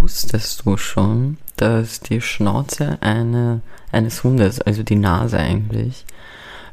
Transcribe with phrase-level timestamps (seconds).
[0.00, 6.04] wusstest du schon, dass die Schnauze eine, eines Hundes, also die Nase eigentlich,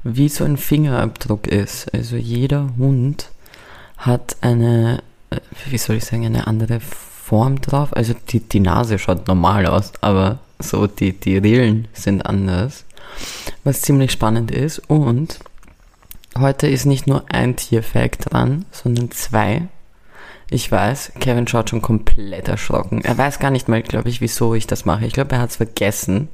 [0.04, 1.93] wie so ein Fingerabdruck ist?
[1.93, 3.29] Also jeder Hund
[3.97, 7.95] hat eine, äh, wie soll ich sagen, eine andere Form drauf.
[7.95, 12.85] Also die, die Nase schaut normal aus, aber so die, die Rillen sind anders.
[13.63, 14.79] Was ziemlich spannend ist.
[14.87, 15.39] Und
[16.38, 19.67] heute ist nicht nur ein Tierfact dran, sondern zwei.
[20.52, 23.02] Ich weiß, Kevin schaut schon komplett erschrocken.
[23.04, 25.05] Er weiß gar nicht mal, glaube ich, wieso ich das mache.
[25.05, 26.30] Ich glaube, er hat es vergessen.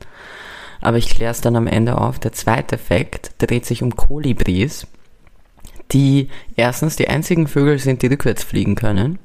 [0.81, 2.19] Aber ich kläre es dann am Ende auf.
[2.19, 4.87] Der zweite Fakt dreht sich um Kolibris,
[5.91, 9.19] die erstens die einzigen Vögel sind, die rückwärts fliegen können.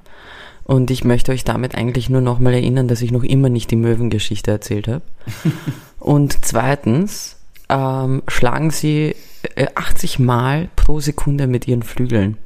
[0.65, 3.77] Und ich möchte euch damit eigentlich nur nochmal erinnern, dass ich noch immer nicht die
[3.77, 5.03] Möwengeschichte erzählt habe.
[5.99, 7.37] Und zweitens
[7.69, 9.15] ähm, schlagen sie
[9.75, 12.37] 80 äh, Mal pro Sekunde mit ihren Flügeln.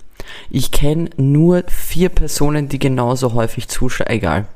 [0.51, 4.09] Ich kenne nur vier Personen, die genauso häufig zuschauen.
[4.09, 4.46] Egal.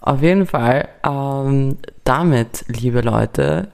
[0.00, 3.68] Auf jeden Fall, ähm, damit, liebe Leute,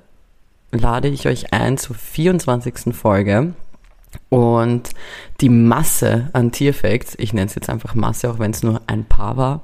[0.70, 2.94] lade ich euch ein zur 24.
[2.94, 3.54] Folge.
[4.28, 4.90] Und
[5.40, 9.04] die Masse an Tierfacts, ich nenne es jetzt einfach Masse, auch wenn es nur ein
[9.04, 9.62] paar war,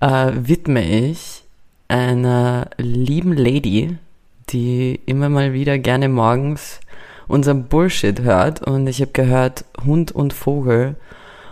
[0.00, 1.44] äh, widme ich
[1.88, 3.98] einer lieben Lady,
[4.50, 6.80] die immer mal wieder gerne morgens
[7.30, 8.62] unseren Bullshit hört.
[8.62, 10.96] Und ich habe gehört, Hund und Vogel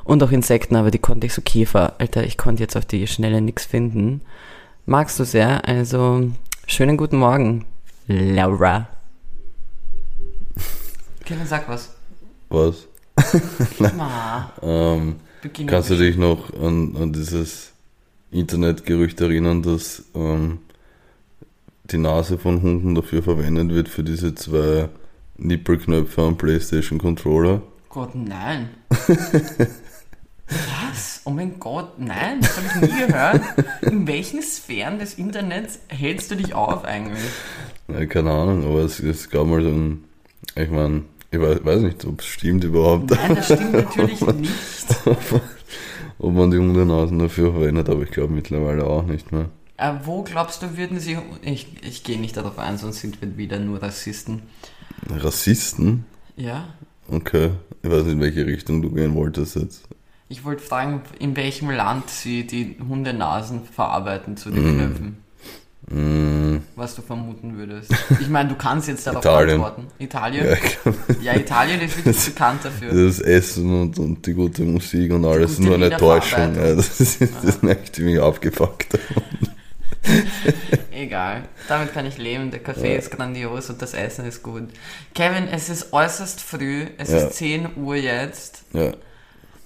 [0.05, 1.95] und auch Insekten, aber die konnte ich so Käfer.
[1.99, 4.23] Alter, ich konnte jetzt auf die Schnelle nichts finden.
[4.87, 5.67] Magst du sehr?
[5.69, 6.31] Also,
[6.67, 7.67] schönen guten Morgen,
[8.07, 8.89] Laura.
[11.25, 11.95] Kevin, sag was.
[12.49, 12.87] Was?
[14.63, 15.17] ähm,
[15.67, 17.73] kannst du dich noch an, an dieses
[18.31, 20.59] Internetgerücht erinnern, dass ähm,
[21.85, 24.89] die Nase von Hunden dafür verwendet wird für diese zwei
[25.39, 27.63] Nippelknöpfe am PlayStation Controller?
[27.89, 28.71] Gott, nein.
[30.49, 31.23] Was?
[31.25, 33.43] Oh mein Gott, nein, das habe ich nie gehört.
[33.83, 37.23] In welchen Sphären des Internets hältst du dich auf eigentlich?
[37.89, 40.05] Ja, keine Ahnung, aber es, es gab mal so ein,
[40.57, 43.11] ich meine, ich weiß, weiß nicht, ob es stimmt überhaupt.
[43.11, 44.53] Nein, das stimmt natürlich nicht.
[46.19, 49.51] ob man die Hundenasen dafür verwendet, aber ich glaube mittlerweile auch nicht mehr.
[49.77, 51.19] Äh, wo glaubst du, würden sie.
[51.43, 54.43] Ich, ich gehe nicht darauf ein, sonst sind wir wieder nur Rassisten.
[55.11, 56.05] Rassisten?
[56.37, 56.69] Ja.
[57.09, 57.51] Okay.
[57.83, 59.89] Ich weiß nicht, in welche Richtung du gehen wolltest jetzt.
[60.29, 64.79] Ich wollte fragen, in welchem Land sie die Hundenasen verarbeiten zu den mm.
[64.79, 65.17] Knöpfen.
[65.91, 66.59] Mm.
[66.77, 67.95] Was du vermuten würdest.
[68.21, 69.55] Ich meine, du kannst jetzt darauf Italien.
[69.55, 69.87] antworten.
[69.99, 70.47] Italien?
[70.47, 72.93] Ja, ja, Italien ist wirklich bekannt dafür.
[72.93, 76.55] Das Essen und, und die gute Musik und alles, nur eine Täuschung.
[76.57, 78.99] Ja, das ist, das ist echt ziemlich aufgefuckt.
[80.91, 81.49] Egal.
[81.69, 82.51] Damit kann ich leben.
[82.51, 82.99] Der Kaffee ja.
[82.99, 84.65] ist grandios und das Essen ist gut.
[85.15, 86.87] Kevin, es ist äußerst früh.
[86.99, 87.19] Es ja.
[87.19, 88.65] ist 10 Uhr jetzt.
[88.73, 88.93] Ja.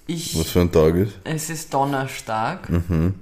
[0.06, 1.14] Ich, Was für ein Tag ist?
[1.24, 2.68] Es ist Donnerstag.
[2.68, 3.14] Mhm.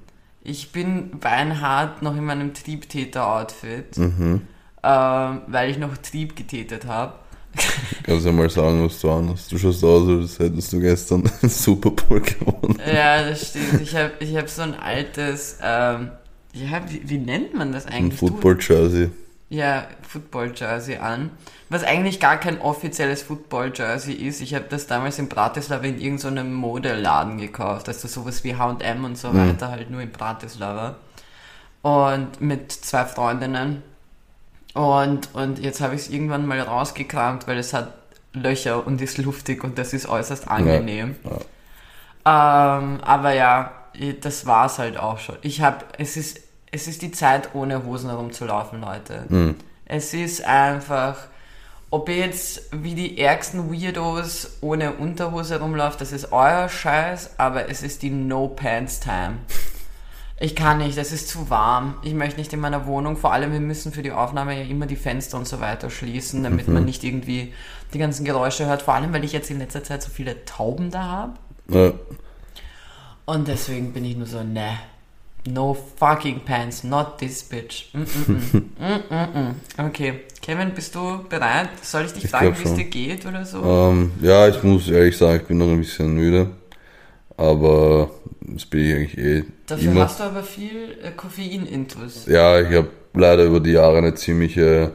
[0.43, 4.41] Ich bin beinhart noch in meinem Triebtäter-Outfit, mhm.
[4.81, 7.13] äh, weil ich noch Trieb getätet habe.
[8.03, 9.51] Kannst du ja mal sagen, was du anhast.
[9.51, 12.79] Du schaust aus, als hättest du gestern einen Super Bowl gewonnen.
[12.85, 13.81] Ja, das stimmt.
[13.81, 16.11] Ich habe ich hab so ein altes, ähm,
[16.53, 18.21] ja, wie, wie, nennt man das eigentlich?
[18.21, 19.09] Ein Football-Jersey.
[19.49, 21.31] Ja, Football-Jersey an.
[21.69, 24.41] Was eigentlich gar kein offizielles Football-Jersey ist.
[24.41, 27.87] Ich habe das damals in Bratislava in irgendeinem Modeladen gekauft.
[27.87, 29.49] Also sowas wie H&M und so mhm.
[29.49, 30.95] weiter, halt nur in Bratislava.
[31.81, 33.83] Und mit zwei Freundinnen.
[34.73, 37.93] Und, und jetzt habe ich es irgendwann mal rausgekramt, weil es hat
[38.33, 41.15] Löcher und ist luftig und das ist äußerst angenehm.
[41.23, 41.31] Ja.
[41.31, 42.77] Ja.
[42.77, 43.71] Ähm, aber ja,
[44.21, 45.37] das war es halt auch schon.
[45.41, 46.41] Ich habe, es ist,
[46.71, 49.25] es ist die Zeit, ohne Hosen herumzulaufen, Leute.
[49.29, 49.55] Mhm.
[49.85, 51.17] Es ist einfach,
[51.89, 57.69] ob ihr jetzt wie die ärgsten Weirdos ohne Unterhose herumläuft, das ist euer Scheiß, aber
[57.69, 59.39] es ist die No-Pants-Time.
[60.39, 61.95] Ich kann nicht, es ist zu warm.
[62.01, 64.87] Ich möchte nicht in meiner Wohnung, vor allem wir müssen für die Aufnahme ja immer
[64.87, 66.73] die Fenster und so weiter schließen, damit mhm.
[66.73, 67.53] man nicht irgendwie
[67.93, 68.81] die ganzen Geräusche hört.
[68.81, 71.33] Vor allem, weil ich jetzt in letzter Zeit so viele Tauben da habe.
[71.67, 71.91] Ja.
[73.31, 74.77] Und deswegen bin ich nur so, ne,
[75.47, 77.85] no fucking pants, not this bitch.
[77.93, 78.63] Mm -mm
[79.07, 79.53] -mm.
[79.87, 81.69] okay, Kevin, bist du bereit?
[81.81, 83.63] Soll ich dich ich fragen, wie es dir geht oder so?
[83.63, 86.47] Ähm, ja, ich muss ehrlich sagen, ich bin noch ein bisschen müde.
[87.37, 88.11] Aber
[88.41, 89.43] das bin ich eigentlich eh.
[89.65, 90.01] Dafür immer.
[90.01, 92.25] hast du aber viel äh, Koffein-Intus.
[92.27, 94.91] Ja, ich habe leider über die Jahre eine ziemliche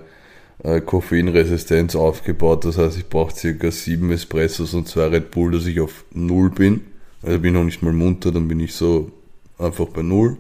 [0.63, 2.67] äh, Koffeinresistenz aufgebaut.
[2.67, 6.51] Das heißt, ich brauche circa sieben Espressos und zwei Red Bull, dass ich auf Null
[6.51, 6.96] bin.
[7.27, 9.11] Also bin ich noch nicht mal munter, dann bin ich so
[9.59, 10.37] einfach bei Null,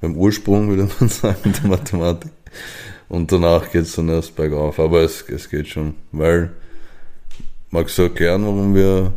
[0.00, 2.30] beim Ursprung, würde man sagen, der Mathematik.
[3.10, 4.80] Und danach geht es dann erst bergauf.
[4.80, 6.50] Aber es, es geht schon, weil,
[7.70, 9.12] magst du erklären, warum wir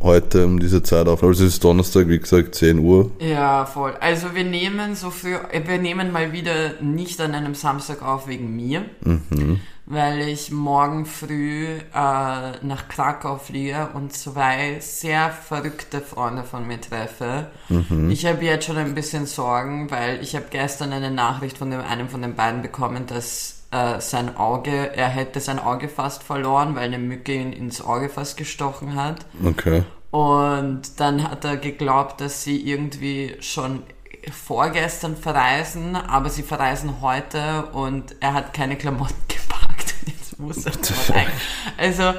[0.00, 1.22] heute um diese Zeit auf.
[1.22, 3.10] Also es ist Donnerstag, wie gesagt, 10 Uhr.
[3.20, 3.92] Ja, voll.
[4.00, 8.56] Also wir nehmen so früh, wir nehmen mal wieder nicht an einem Samstag auf wegen
[8.56, 8.86] mir,
[9.86, 16.80] weil ich morgen früh äh, nach Krakau fliege und zwei sehr verrückte Freunde von mir
[16.80, 17.48] treffe.
[18.10, 21.80] Ich habe jetzt schon ein bisschen Sorgen, weil ich habe gestern eine Nachricht von dem,
[21.80, 26.76] einem von den beiden bekommen, dass äh, sein Auge, er hätte sein Auge fast verloren,
[26.76, 29.26] weil eine Mücke ihn ins Auge fast gestochen hat.
[29.44, 29.82] Okay.
[30.10, 33.82] Und dann hat er geglaubt, dass sie irgendwie schon
[34.30, 39.61] vorgestern verreisen, aber sie verreisen heute und er hat keine Klamotten gepackt.
[40.42, 41.26] Muss er mal ein.
[41.78, 42.14] Also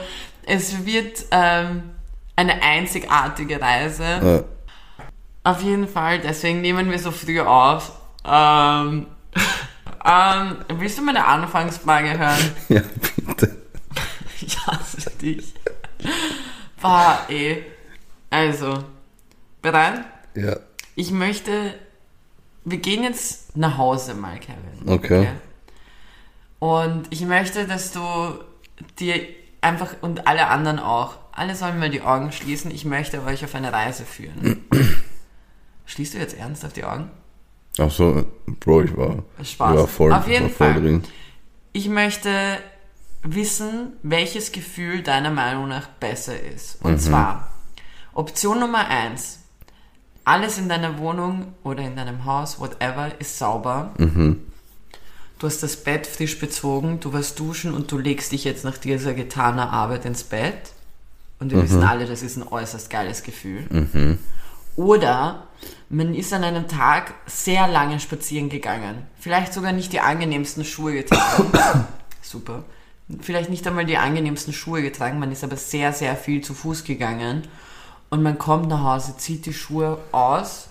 [0.46, 1.92] es wird ähm,
[2.36, 4.04] eine einzigartige Reise.
[4.04, 4.44] Ja.
[5.44, 7.92] Auf jeden Fall, deswegen nehmen wir so früh auf.
[8.26, 9.08] Ähm,
[10.06, 12.52] ähm, willst du meine Anfangsfrage hören?
[12.70, 12.82] ja,
[13.18, 13.58] bitte.
[14.46, 15.54] Ich hasse dich.
[16.82, 17.62] Bah, eh.
[18.30, 18.84] Also,
[19.62, 20.04] bereit?
[20.36, 20.58] Ja.
[20.96, 21.76] Ich möchte.
[22.66, 24.90] Wir gehen jetzt nach Hause mal, Kevin.
[24.90, 25.30] Okay.
[26.64, 28.00] Und ich möchte, dass du
[28.98, 29.20] dir
[29.60, 32.72] einfach und alle anderen auch, alle sollen mal die Augen schließen.
[32.72, 34.64] Ich möchte euch auf eine Reise führen.
[35.86, 37.12] Schließt du jetzt ernsthaft die Augen?
[37.80, 38.26] Ach so,
[38.62, 39.46] Bro, ich war, Spaß.
[39.46, 40.82] ich war voll, Auf jeden voll Fall.
[40.82, 41.04] drin.
[41.74, 42.30] Ich möchte
[43.24, 46.82] wissen, welches Gefühl deiner Meinung nach besser ist.
[46.82, 47.50] Und zwar
[48.14, 49.40] Option Nummer eins:
[50.24, 53.92] Alles in deiner Wohnung oder in deinem Haus, whatever, ist sauber.
[55.44, 58.78] Du hast das Bett frisch bezogen, du warst duschen und du legst dich jetzt nach
[58.78, 60.72] dieser getaner Arbeit ins Bett.
[61.38, 63.68] Und wir wissen alle, das ist ein äußerst geiles Gefühl.
[64.78, 65.50] Oder
[65.90, 69.06] man ist an einem Tag sehr lange spazieren gegangen.
[69.20, 71.52] Vielleicht sogar nicht die angenehmsten Schuhe getragen.
[72.22, 72.64] Super.
[73.20, 76.86] Vielleicht nicht einmal die angenehmsten Schuhe getragen, man ist aber sehr, sehr viel zu Fuß
[76.86, 77.50] gegangen.
[78.10, 80.70] Und man kommt nach Hause, zieht die Schuhe aus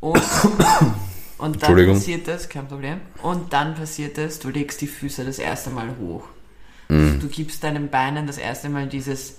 [0.00, 0.22] und,
[1.38, 3.00] und dann passiert es, kein Problem.
[3.22, 6.24] Und dann passiert es, du legst die Füße das erste Mal hoch.
[6.88, 9.36] Du gibst deinen Beinen das erste Mal dieses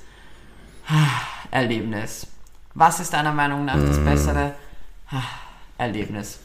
[1.52, 2.28] Erlebnis.
[2.74, 4.56] Was ist deiner Meinung nach das bessere
[5.78, 6.40] Erlebnis?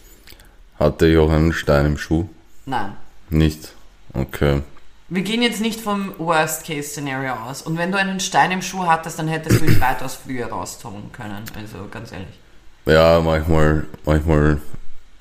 [0.78, 2.28] Hatte ich auch einen Stein im Schuh?
[2.66, 2.92] Nein.
[3.28, 3.72] Nicht.
[4.12, 4.62] Okay.
[5.08, 7.62] Wir gehen jetzt nicht vom Worst-Case-Szenario aus.
[7.62, 11.10] Und wenn du einen Stein im Schuh hattest, dann hättest du ihn weitaus früher raustun
[11.12, 11.42] können.
[11.56, 12.38] Also ganz ehrlich.
[12.86, 14.60] Ja, manchmal, manchmal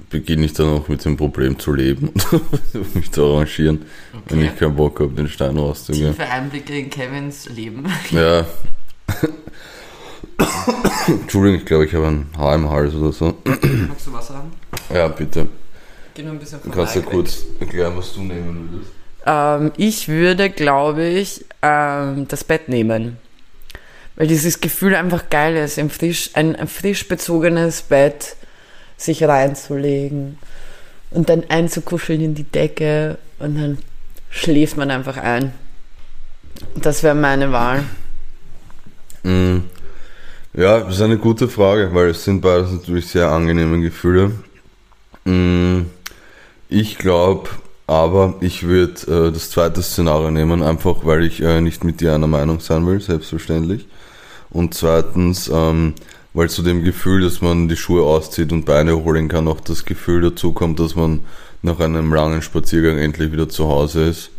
[0.10, 3.86] beginne ich dann auch mit dem Problem zu leben und mich zu arrangieren,
[4.28, 4.50] wenn Okay.
[4.54, 6.16] ich keinen Bock habe, den Stein rauszugehen.
[6.16, 7.86] Tiefe Einblicke in Kevins Leben.
[8.12, 8.46] Ja.
[11.08, 13.36] Entschuldigung, ich glaube, ich habe ein Haar im Hals oder so.
[13.44, 14.52] Magst du Wasser haben?
[14.94, 15.48] Ja, bitte.
[16.14, 18.92] Geh nur ein bisschen Du vom kannst ja Mic kurz erklären, was du nehmen würdest.
[19.26, 23.18] Ähm, ich würde, glaube ich, ähm, das Bett nehmen.
[24.16, 28.36] Weil dieses Gefühl einfach geil ist, im frisch, ein, ein frisch bezogenes Bett
[29.00, 30.38] sich reinzulegen
[31.12, 33.78] und dann einzukuscheln in die Decke und dann
[34.30, 35.54] schläft man einfach ein.
[36.76, 37.84] Das wäre meine Wahl.
[39.24, 39.60] Mm.
[40.54, 44.32] Ja, das ist eine gute Frage, weil es sind beides natürlich sehr angenehme Gefühle.
[45.24, 45.84] Mm.
[46.68, 47.50] Ich glaube,
[47.88, 52.14] aber ich würde äh, das zweite Szenario nehmen, einfach weil ich äh, nicht mit dir
[52.14, 53.88] einer Meinung sein will, selbstverständlich.
[54.50, 55.94] Und zweitens, ähm,
[56.40, 59.84] weil zu dem Gefühl, dass man die Schuhe auszieht und Beine holen kann, auch das
[59.84, 61.20] Gefühl dazu kommt, dass man
[61.62, 64.30] nach einem langen Spaziergang endlich wieder zu Hause ist.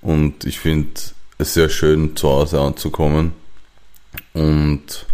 [0.00, 0.90] Und ich finde
[1.38, 3.34] es sehr schön, zu Hause anzukommen.
[4.32, 5.06] Und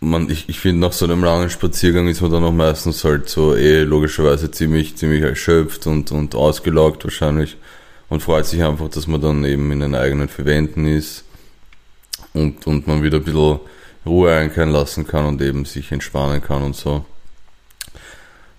[0.00, 3.28] man, ich, ich finde, nach so einem langen Spaziergang ist man dann auch meistens halt
[3.28, 7.58] so eh logischerweise ziemlich, ziemlich erschöpft und, und ausgelaugt wahrscheinlich
[8.08, 11.24] und freut sich einfach, dass man dann eben in den eigenen vier Wänden ist
[12.32, 13.60] und, und man wieder ein bisschen
[14.06, 17.04] Ruhe einkehren lassen kann und eben sich entspannen kann und so.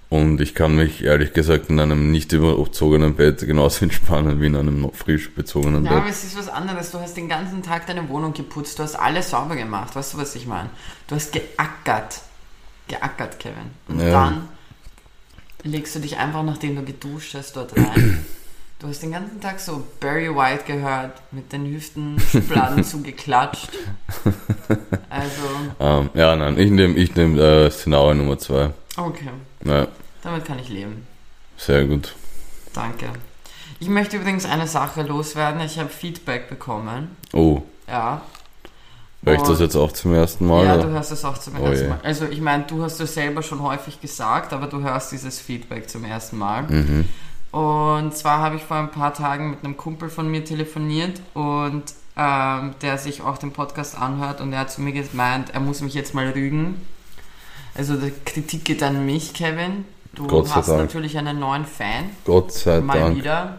[0.10, 4.56] Und ich kann mich ehrlich gesagt in einem nicht überzogenen Bett genauso entspannen wie in
[4.56, 6.12] einem frisch bezogenen Ja, aber Bett.
[6.12, 6.92] es ist was anderes.
[6.92, 9.96] Du hast den ganzen Tag deine Wohnung geputzt, du hast alles sauber gemacht.
[9.96, 10.70] Weißt du, was ich meine?
[11.08, 12.22] Du hast geackert.
[12.88, 13.72] Geackert, Kevin.
[13.88, 14.12] Und Ja.
[14.12, 14.50] dann
[15.64, 18.24] legst du dich einfach, nachdem du geduscht hast, dort rein.
[18.79, 23.70] Du hast den ganzen Tag so Barry White gehört, mit den Hüften Schubladen zugeklatscht.
[25.10, 25.41] Also,
[25.79, 28.72] Ähm, ja, nein, ich nehme ich nehm, äh, Szenario Nummer zwei.
[28.98, 29.29] okay.
[29.63, 29.88] Ja,
[30.22, 31.08] Damit kann ich leben.
[31.58, 32.15] sehr gut.
[32.74, 33.08] Danke.
[33.79, 35.62] Ich möchte übrigens eine Sache loswerden.
[35.62, 37.15] Ich habe Feedback bekommen.
[37.34, 38.22] Oh, Ja.
[39.24, 40.65] höre ich das jetzt auch zum ersten Mal?
[40.65, 40.84] Ja, oder?
[40.84, 41.89] du hörst es auch zum Oh ersten je.
[41.89, 42.00] Mal.
[42.03, 45.89] Also ich meine, du hast es selber schon häufig gesagt, aber du hörst dieses Feedback
[45.89, 46.63] zum ersten Mal.
[46.63, 47.08] Mhm.
[47.55, 51.83] Und zwar habe ich vor ein paar Tagen mit einem Kumpel von mir telefoniert und
[52.17, 55.79] ähm, der sich auch den Podcast anhört und er hat zu mir gemeint, er muss
[55.79, 56.85] mich jetzt mal rügen.
[57.74, 59.85] Also die Kritik geht an mich, Kevin.
[60.12, 60.81] Du hast Dank.
[60.81, 62.09] natürlich einen neuen Fan.
[62.25, 63.15] Gott sei mal Dank.
[63.15, 63.57] wieder.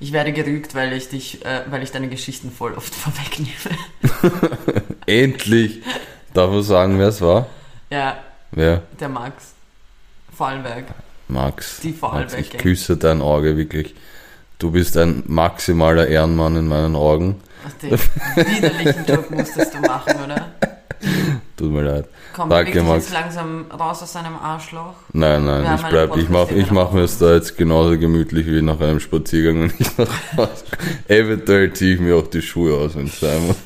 [0.00, 3.54] Ich werde gerügt, weil ich dich, äh, weil ich deine Geschichten voll oft vorwegnehme.
[5.06, 5.82] Endlich!
[6.34, 7.46] Darf man sagen, wer es war?
[7.90, 8.18] ja,
[8.50, 8.82] Wer?
[8.98, 9.52] der Max.
[10.36, 10.86] Vorarlberg.
[11.30, 11.80] Max.
[11.80, 13.94] Die Max, ich küsse dein Auge wirklich.
[14.58, 17.40] Du bist ein maximaler Ehrenmann in meinen Augen.
[17.66, 20.48] Ach, den widerlichen Job musstest du machen, oder?
[21.56, 22.06] Tut mir leid.
[22.34, 23.04] Komm, Danke, Max.
[23.04, 24.94] jetzt langsam raus aus deinem Arschloch.
[25.12, 28.62] Nein, nein, ich bleib, ich mach, ich mach mir es da jetzt genauso gemütlich wie
[28.62, 30.64] nach einem Spaziergang, wenn ich nach Hause
[31.08, 33.56] Eventuell ziehe ich mir auch die Schuhe aus, wenn es sein muss.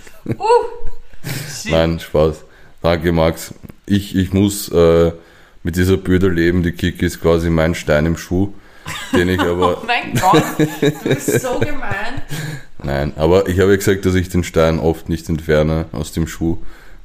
[1.63, 1.73] Shit.
[1.73, 2.45] Nein, Spaß.
[2.83, 3.55] Danke, Max.
[3.87, 5.13] Ich, ich muss äh,
[5.65, 6.63] mit dieser Bürde leben.
[6.63, 8.55] Die Kiki ist quasi mein Stein im Schuh,
[9.13, 12.23] den ich aber Oh mein Gott, du bist so gemein.
[12.83, 16.29] Nein, aber ich habe ja gesagt, dass ich den Stein oft nicht entferne aus dem
[16.29, 16.59] Schuh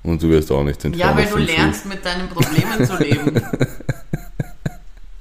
[0.04, 3.42] und du wirst auch nicht Ja, entfernen weil du lernst, mit deinen Problemen zu leben.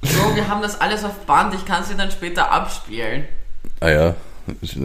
[0.01, 3.23] So, wir haben das alles auf Band, ich kann sie dann später abspielen.
[3.23, 3.69] Schuh.
[3.81, 4.15] Ah ja,
[4.61, 4.79] das,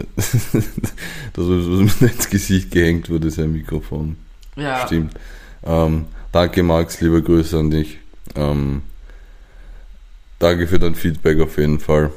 [1.37, 4.17] was mir ins Gesicht gehängt wurde, ist ein Mikrofon.
[4.57, 4.85] Ja.
[4.85, 5.13] Stimmt.
[5.63, 7.99] Ähm, danke Max, liebe Grüße an dich.
[8.35, 8.81] Ähm,
[10.39, 12.11] danke für dein Feedback auf jeden Fall.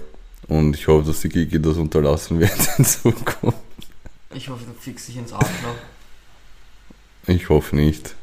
[0.49, 3.59] Und ich hoffe, dass die Kiki das unterlassen wird in Zukunft.
[4.35, 5.75] Ich hoffe, du fickst dich ins Arschloch.
[7.27, 8.15] Ich hoffe nicht.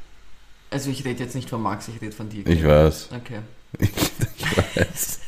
[0.72, 2.46] Also ich rede jetzt nicht von Max, ich rede von dir.
[2.48, 3.10] Ich weiß.
[3.16, 3.40] Okay.
[3.80, 3.90] Ich,
[4.38, 5.20] ich weiß.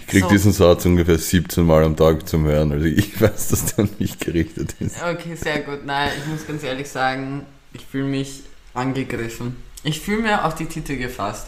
[0.00, 0.28] Ich krieg So.
[0.30, 2.72] diesen Satz ungefähr 17 Mal am Tag zum Hören.
[2.72, 4.96] Also ich weiß, dass der an mich gerichtet ist.
[5.02, 5.84] Okay, sehr gut.
[5.84, 8.40] Nein, ich muss ganz ehrlich sagen, ich fühle mich
[8.72, 9.56] angegriffen.
[9.84, 11.46] Ich fühle mir auf die Titel gefasst.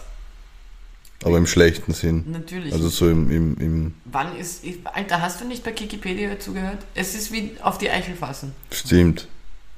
[1.25, 2.31] Aber im schlechten Sinn.
[2.31, 2.73] Natürlich.
[2.73, 4.63] Also so im, im, im Wann ist.
[4.85, 6.79] Alter, hast du nicht bei Wikipedia zugehört?
[6.95, 8.53] Es ist wie auf die Eichel fassen.
[8.71, 9.27] stimmt.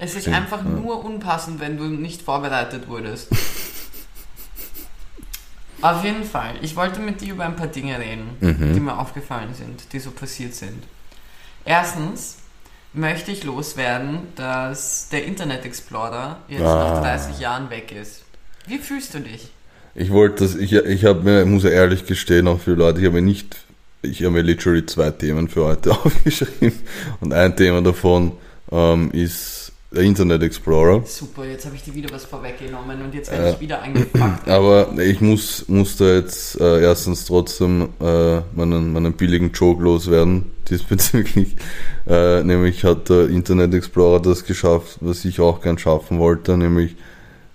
[0.00, 0.70] Es ist Stimmt, einfach ja.
[0.70, 3.28] nur unpassend, wenn du nicht vorbereitet wurdest.
[5.80, 6.54] Auf jeden Fall.
[6.62, 8.74] Ich wollte mit dir über ein paar Dinge reden, Mhm.
[8.74, 10.82] die mir aufgefallen sind, die so passiert sind.
[11.64, 12.38] Erstens
[12.92, 16.94] möchte ich loswerden, dass der Internet Explorer jetzt Ah.
[16.94, 18.22] nach 30 Jahren weg ist.
[18.68, 19.48] Wie fühlst du dich?
[19.94, 23.06] Ich wollte das, ich, ich habe mir, muss ja ehrlich gestehen, auch für Leute, ich
[23.06, 23.56] habe mir nicht,
[24.02, 26.78] ich habe mir literally zwei Themen für heute aufgeschrieben.
[27.20, 28.32] Und ein Thema davon
[28.70, 31.02] ähm, ist der Internet Explorer.
[31.06, 34.46] Super, jetzt habe ich dir wieder was vorweggenommen und jetzt werde Äh, ich wieder angepackt.
[34.50, 40.50] Aber ich muss, muss da jetzt äh, erstens trotzdem äh, meinen, meinen billigen Joke loswerden
[40.68, 41.56] diesbezüglich.
[42.06, 46.96] Äh, nämlich hat der Internet Explorer das geschafft, was ich auch gern schaffen wollte, nämlich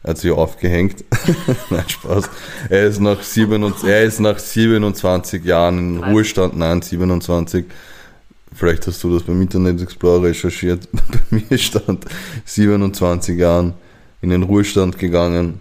[0.04, 1.04] hat sich aufgehängt.
[1.70, 2.30] nein, Spaß.
[2.70, 6.14] Er ist nach, 27, er ist nach 27 Jahren in 30.
[6.14, 7.66] Ruhestand, nein, 27.
[8.56, 10.88] Vielleicht hast du das beim Internet Explorer recherchiert.
[11.32, 12.06] Bei mir stand
[12.46, 13.74] 27 Jahren
[14.22, 15.60] in den Ruhestand gegangen,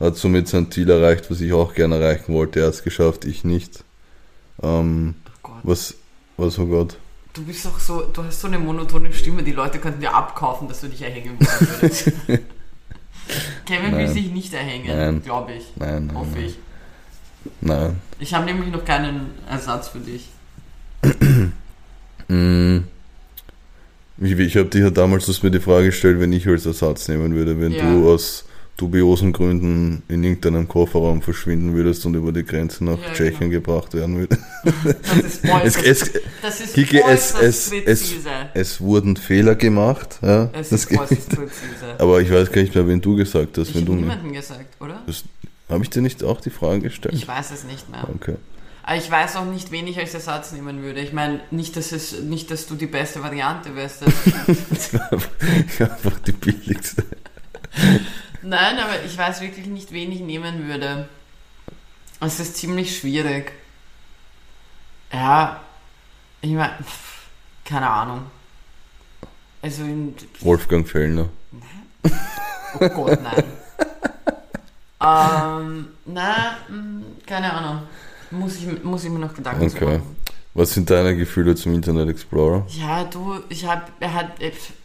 [0.00, 2.60] hat somit sein Ziel erreicht, was ich auch gerne erreichen wollte.
[2.60, 3.84] Er hat es geschafft, ich nicht.
[4.62, 5.60] Ähm, Oh Gott.
[5.64, 5.94] was,
[6.36, 6.96] was, oh Gott.
[7.34, 10.68] Du bist doch so, du hast so eine monotone Stimme, die Leute könnten dir abkaufen,
[10.68, 12.12] dass du dich erhängen würdest.
[13.66, 14.12] Kevin will Nein.
[14.12, 15.64] sich nicht erhängen, glaube ich.
[15.76, 16.58] Nein, nein, Hoffe ich.
[17.60, 18.00] nein.
[18.18, 20.28] Ich habe nämlich noch keinen Ersatz für dich.
[22.28, 22.78] Mm.
[24.18, 27.06] Ich, ich habe dir ja damals das mir die Frage gestellt, wenn ich als Ersatz
[27.08, 27.82] nehmen würde, wenn Ja.
[27.90, 33.12] du aus dubiosen Gründen in irgendeinem Kofferraum verschwinden würdest und über die Grenze nach Ja,
[33.12, 34.42] Tschechien gebracht werden würdest.
[34.64, 36.12] Das ist Es, äußerst, es,
[36.42, 38.30] das ist Kiki, es, es, es, präzise.
[38.54, 40.18] es wurden Fehler gemacht.
[40.22, 41.94] Ja, Es das ist äußerst präzise.
[41.98, 43.68] Aber ich weiß gar nicht mehr, wen du gesagt hast.
[43.68, 44.00] Ich wenn habe du mir.
[44.00, 45.02] niemanden gesagt, oder?
[45.68, 47.14] Habe ich dir nicht auch die Frage gestellt?
[47.14, 48.08] Ich weiß es nicht mehr.
[48.12, 48.34] Okay.
[48.82, 51.00] Aber ich weiß auch nicht, wen ich als Ersatz nehmen würde.
[51.00, 54.02] Ich meine, nicht, dass es, nicht, dass du die beste Variante wärst.
[55.78, 57.04] Einfach die billigste.
[58.46, 61.08] Nein, aber ich weiß wirklich nicht, wen ich nehmen würde.
[62.20, 63.52] Es ist ziemlich schwierig.
[65.12, 65.60] Ja,
[66.42, 66.74] ich meine,
[67.64, 68.26] keine Ahnung.
[69.62, 71.28] Also, in, Wolfgang Fellner.
[72.80, 73.44] oh Gott, nein.
[75.00, 77.82] ähm, na, mh, keine Ahnung.
[78.30, 79.84] Muss ich, muss ich mir noch Gedanken Okay.
[79.98, 80.16] machen.
[80.52, 82.66] Was sind deine Gefühle zum Internet Explorer?
[82.68, 84.32] Ja, du, ich hab, er hat,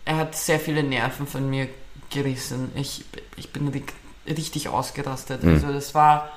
[0.06, 1.68] er hat sehr viele Nerven von mir
[2.10, 2.72] gerissen.
[2.76, 3.06] Ich,
[3.38, 3.84] ich bin ri-
[4.28, 5.44] richtig ausgerastet.
[5.44, 5.54] Mhm.
[5.54, 6.30] Also das war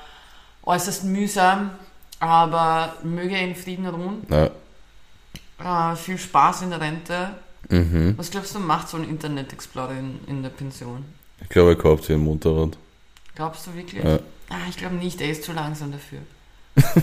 [0.63, 1.71] äußerst mühsam,
[2.19, 4.25] aber möge er in Frieden ruhen.
[4.29, 5.91] Ja.
[5.91, 7.29] Äh, viel Spaß in der Rente.
[7.69, 8.13] Mhm.
[8.17, 11.05] Was glaubst du, macht so ein Internet Explorer in, in der Pension?
[11.41, 12.77] Ich glaube, er kauft sich ein Motorrad.
[13.35, 14.03] Glaubst du wirklich?
[14.03, 14.19] Ja.
[14.49, 16.19] Ah, ich glaube nicht, er ist zu langsam dafür.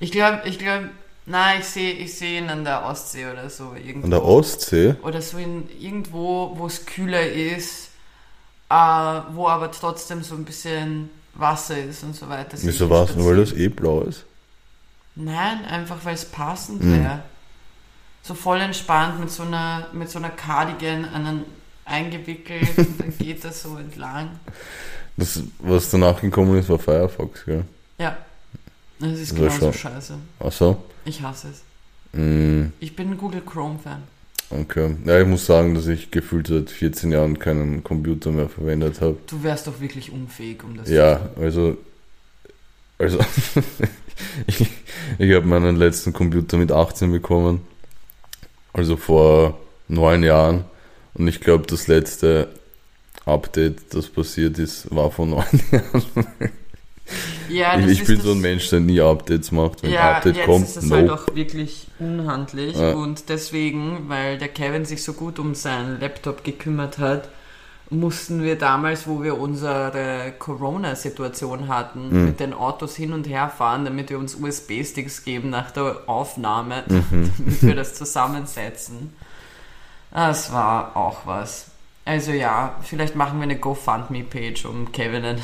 [0.00, 0.90] ich glaube, ich glaube,
[1.30, 3.74] Nein, ich sehe ich seh ihn an der Ostsee oder so.
[3.74, 4.04] Irgendwo.
[4.06, 4.94] An der Ostsee?
[5.02, 7.90] Oder so in irgendwo, wo es kühler ist,
[8.70, 12.56] äh, wo aber trotzdem so ein bisschen Wasser ist und so weiter.
[12.60, 13.14] Wieso ich was?
[13.14, 14.24] Nur weil das eh blau ist?
[15.14, 17.02] Nein, einfach weil es passend Mhm.
[17.04, 17.22] wäre.
[18.22, 21.44] So voll entspannt mit so einer, mit so einer Cardigan an einen
[21.84, 24.30] eingewickelt und dann geht das so entlang.
[25.16, 27.64] Das, was danach gekommen ist, war Firefox, gell?
[27.98, 28.16] Ja,
[29.00, 30.14] das ist war genauso schon- scheiße.
[30.40, 30.82] Ach so?
[31.08, 31.62] Ich hasse es.
[32.12, 34.02] Mm, Ich bin ein Google Chrome-Fan.
[34.50, 34.94] okay.
[35.06, 39.16] Ja, ich muss sagen, dass ich gefühlt seit 14 Jahren keinen Computer mehr verwendet habe.
[39.26, 41.78] Du wärst doch wirklich unfähig, um das zu Ja, also,
[42.98, 43.18] also
[44.46, 44.66] ich,
[45.18, 47.62] ich habe meinen letzten Computer mit 18 bekommen,
[48.74, 50.64] also vor neun Jahren.
[51.14, 52.48] Und ich glaube, das letzte
[53.24, 56.02] Update, das passiert ist, war vor neun Jahren.
[57.48, 59.82] Ja, ich das ich bin das, so ein Mensch, der nie Updates macht.
[59.82, 61.22] Wenn Ja, ein Update jetzt kommt, ist es halt nope.
[61.30, 62.92] auch wirklich unhandlich Ja.
[62.92, 67.28] und deswegen, weil der Kevin sich so gut um seinen Laptop gekümmert hat,
[67.90, 72.24] mussten wir damals, wo wir unsere Corona-Situation hatten, Mhm.
[72.26, 76.82] mit den Autos hin und her fahren, damit wir uns USB-Sticks geben nach der Aufnahme,
[76.86, 77.30] Mhm.
[77.38, 79.14] damit wir das zusammensetzen.
[80.10, 81.66] Das war auch was.
[82.04, 85.42] Also ja, vielleicht machen wir eine GoFundMe-Page, um Kevin einen,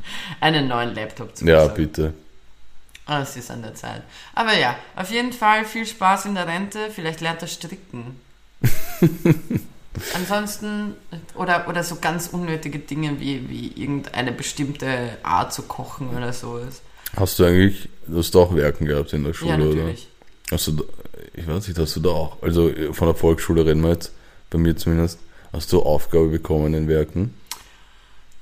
[0.40, 1.74] einen neuen Laptop zu Ja, besorgen.
[1.76, 2.14] bitte.
[3.06, 4.02] Ah, Es ist an der Zeit.
[4.34, 6.90] Aber ja, auf jeden Fall viel Spaß in der Rente.
[6.92, 8.20] Vielleicht lernt er stricken.
[10.14, 10.94] Ansonsten,
[11.34, 16.82] oder, oder so ganz unnötige Dinge wie, wie irgendeine bestimmte Art zu kochen oder sowas.
[17.16, 19.74] Hast du eigentlich, du hast auch Werken gehabt in der Schule, ja, oder?
[19.76, 20.08] natürlich.
[20.50, 20.84] Hast du,
[21.32, 24.12] ich weiß nicht, hast du da auch, also von der Volksschule reden wir jetzt,
[24.50, 25.18] bei mir zumindest,
[25.52, 27.34] hast du Aufgabe bekommen in Werken?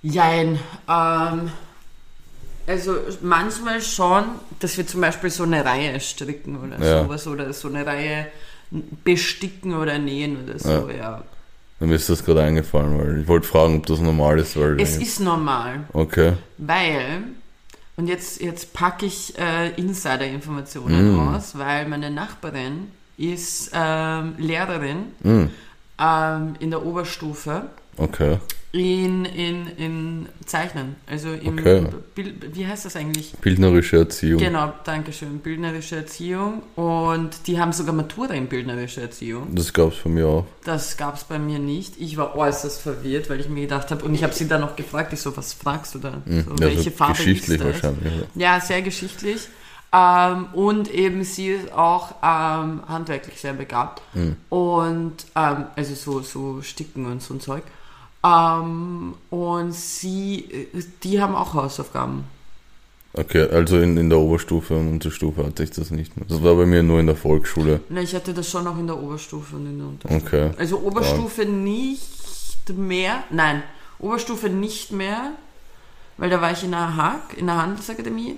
[0.04, 0.58] Jein.
[0.88, 1.50] Ähm,
[2.66, 4.25] also manchmal schon,
[4.61, 7.02] dass wir zum Beispiel so eine Reihe stricken oder Ja.
[7.04, 8.26] sowas oder so eine Reihe
[9.04, 11.23] besticken oder nähen oder so, ja.
[11.80, 14.80] Mir ist das gerade eingefallen, weil ich wollte fragen, ob das normal ist, weil.
[14.80, 15.80] Es ist normal.
[15.92, 16.32] okay.
[16.58, 17.25] Weil,
[17.96, 21.34] und jetzt, jetzt packe ich äh, Insider-Informationen Mm.
[21.34, 25.50] aus, weil meine Nachbarin ist ähm, Lehrerin Hm,
[26.00, 28.39] ähm, in der Oberstufe okay.
[28.73, 30.97] in, in, in Zeichnen.
[31.07, 31.87] Also im Okay.
[32.15, 33.33] Bild, wie heißt das eigentlich?
[33.41, 34.41] Bildnerische Erziehung.
[34.41, 35.39] Genau, danke schön.
[35.39, 36.63] Bildnerische Erziehung.
[36.75, 39.54] Und die haben sogar Matura in bildnerische Erziehung.
[39.54, 40.47] Das gab es bei mir auch.
[40.65, 41.95] Das gab es bei mir nicht.
[42.00, 44.75] Ich war äußerst verwirrt, weil ich mir gedacht habe, und ich habe sie dann noch
[44.76, 46.15] gefragt, ich so, was fragst du da?
[46.25, 47.83] Hm, So, ja, welche Farbe geschichtlich ist das?
[47.83, 48.13] wahrscheinlich.
[48.35, 49.49] Ja, sehr geschichtlich.
[49.97, 54.02] Ähm, und eben sie ist auch ähm, handwerklich sehr begabt.
[54.15, 54.35] Mhm.
[54.49, 57.63] Und ähm, also so, so Sticken und so ein Zeug.
[58.25, 60.69] Ähm, und sie,
[61.02, 62.25] die haben auch Hausaufgaben.
[63.13, 66.26] Okay, also in, in der Oberstufe und Unterstufe hatte ich das nicht mehr.
[66.28, 67.80] Das war bei mir nur in der Volksschule.
[67.89, 70.26] Na, ich hatte das schon auch in der Oberstufe und in der Unterstufe.
[70.26, 70.50] Okay.
[70.58, 73.63] Also Oberstufe nicht mehr, nein,
[74.00, 75.32] Oberstufe nicht mehr,
[76.17, 78.37] weil da war ich in der HAG, in der Handelsakademie.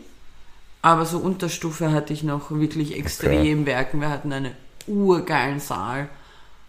[0.83, 4.01] Aber so Unterstufe hatte ich noch wirklich extrem Werken.
[4.03, 4.53] Wir hatten einen
[4.87, 6.09] urgeilen Saal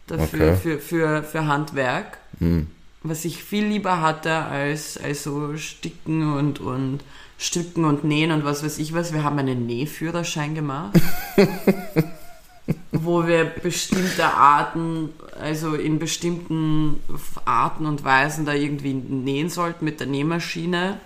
[0.08, 0.56] dafür, Okay.
[0.56, 2.68] für, für, für Handwerk, Hm.
[3.10, 7.00] Was ich viel lieber hatte als, als so Sticken und, und
[7.40, 9.14] Stricken und Nähen und was weiß ich was.
[9.14, 11.00] Wir haben einen Nähführerschein gemacht.
[12.92, 17.02] wo wir bestimmte Arten, also in bestimmten
[17.46, 21.00] Arten und Weisen da irgendwie nähen sollten mit der Nähmaschine.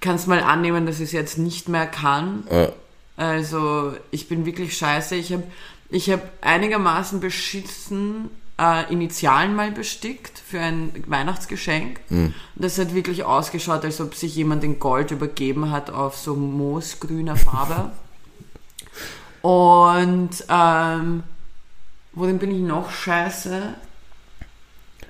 [0.00, 2.46] Kannst mal annehmen, dass ich es jetzt nicht mehr kann.
[2.48, 2.68] Äh,
[3.16, 5.14] Also ich bin wirklich scheiße.
[5.14, 5.44] Ich habe
[5.90, 8.30] ich hab einigermaßen beschissen
[8.62, 12.00] äh, Initialen mal bestickt für ein Weihnachtsgeschenk.
[12.54, 16.36] Und das hat wirklich ausgeschaut, als ob sich jemand in Gold übergeben hat auf so
[16.36, 17.90] moosgrüner Farbe.
[19.42, 21.24] Und ähm,
[22.12, 23.74] worin bin ich noch scheiße?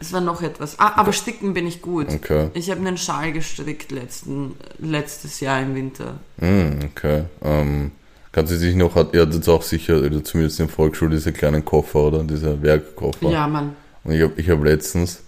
[0.01, 0.81] Es war noch etwas.
[0.81, 2.09] Ah, aber sticken bin ich gut.
[2.09, 2.49] okay.
[2.55, 6.19] Ich habe einen Schal gestrickt letzten, letztes Jahr im Winter.
[6.39, 7.25] Hm, okay.
[7.43, 7.93] Ähm,
[8.33, 11.33] kannst du dich noch, hat, ihr hattet auch sicher, oder zumindest in der Volksschule, diese
[11.33, 12.25] kleinen Koffer, oder?
[12.25, 13.31] Dieser Werkkoffer.
[13.31, 13.77] Ja, Mann.
[14.05, 15.21] Und ich habe ich hab letztens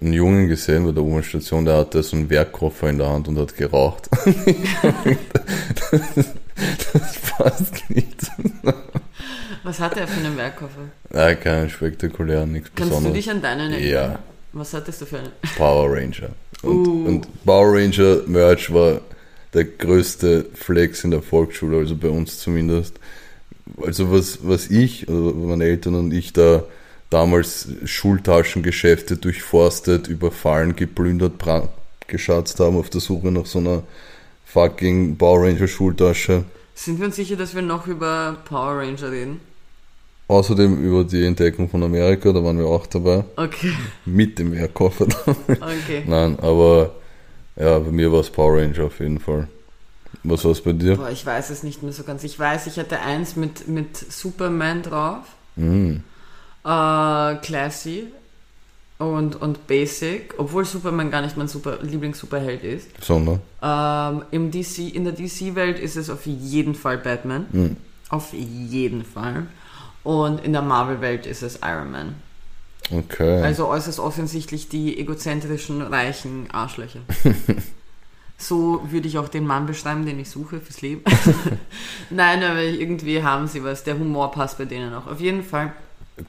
[0.00, 3.38] einen Jungen gesehen bei der U-Bahn-Station, der hatte so einen Werkkoffer in der Hand und
[3.38, 4.10] hat geraucht.
[6.92, 8.26] das passt nicht.
[9.62, 10.82] Was hat er für einen Werkkoffer?
[11.10, 13.16] Nein, keinen spektakulären, nichts Kannst du Besonderes.
[13.16, 14.10] dich an deinen erinnern?
[14.10, 14.18] Ja.
[14.52, 15.30] Was hattest du für einen?
[15.56, 16.28] Power Ranger.
[16.62, 17.06] Und, Uh.
[17.06, 19.00] und Power Ranger Merch war
[19.54, 22.98] der größte Flex in der Volksschule, also bei uns zumindest.
[23.80, 26.64] Also was, was ich, also meine Eltern und ich da
[27.10, 33.82] damals Schultaschengeschäfte durchforstet, überfallen, geplündert, brandgeschatzt haben auf der Suche nach so einer
[34.44, 36.44] fucking Power Ranger Schultasche.
[36.74, 39.40] Sind wir uns sicher, dass wir noch über Power Ranger reden?
[40.26, 43.24] Außerdem über die Entdeckung von Amerika, da waren wir auch dabei.
[43.36, 43.72] Okay,
[44.06, 45.62] Mit dem Werkkoffer damals.
[45.62, 46.02] okay.
[46.06, 46.94] Nein, aber
[47.56, 49.48] ja, bei mir war es Power Ranger auf jeden Fall.
[50.22, 50.96] Was war es bei dir?
[50.96, 52.24] Boah, ich weiß es nicht mehr so ganz.
[52.24, 55.24] Ich weiß, ich hatte eins mit, mit Superman drauf.
[55.56, 56.02] Mhm.
[56.64, 58.08] Äh, Classy
[58.98, 62.88] und, und Basic, obwohl Superman gar nicht mein Super Lieblings-Superheld ist.
[63.00, 63.40] Sondern?
[63.62, 67.46] Ähm, im DC, in der DC-Welt ist es auf jeden Fall Batman.
[67.52, 67.76] Mhm.
[68.08, 69.46] Auf jeden Fall.
[70.04, 72.14] Und in der Marvel-Welt ist es Iron Man.
[72.90, 73.40] Okay.
[73.40, 77.00] Also äußerst offensichtlich die egozentrischen, reichen Arschlöcher.
[78.38, 81.02] so würde ich auch den Mann beschreiben, den ich suche fürs Leben.
[82.10, 83.84] Nein, aber irgendwie haben sie was.
[83.84, 85.06] Der Humor passt bei denen auch.
[85.06, 85.72] Auf jeden Fall.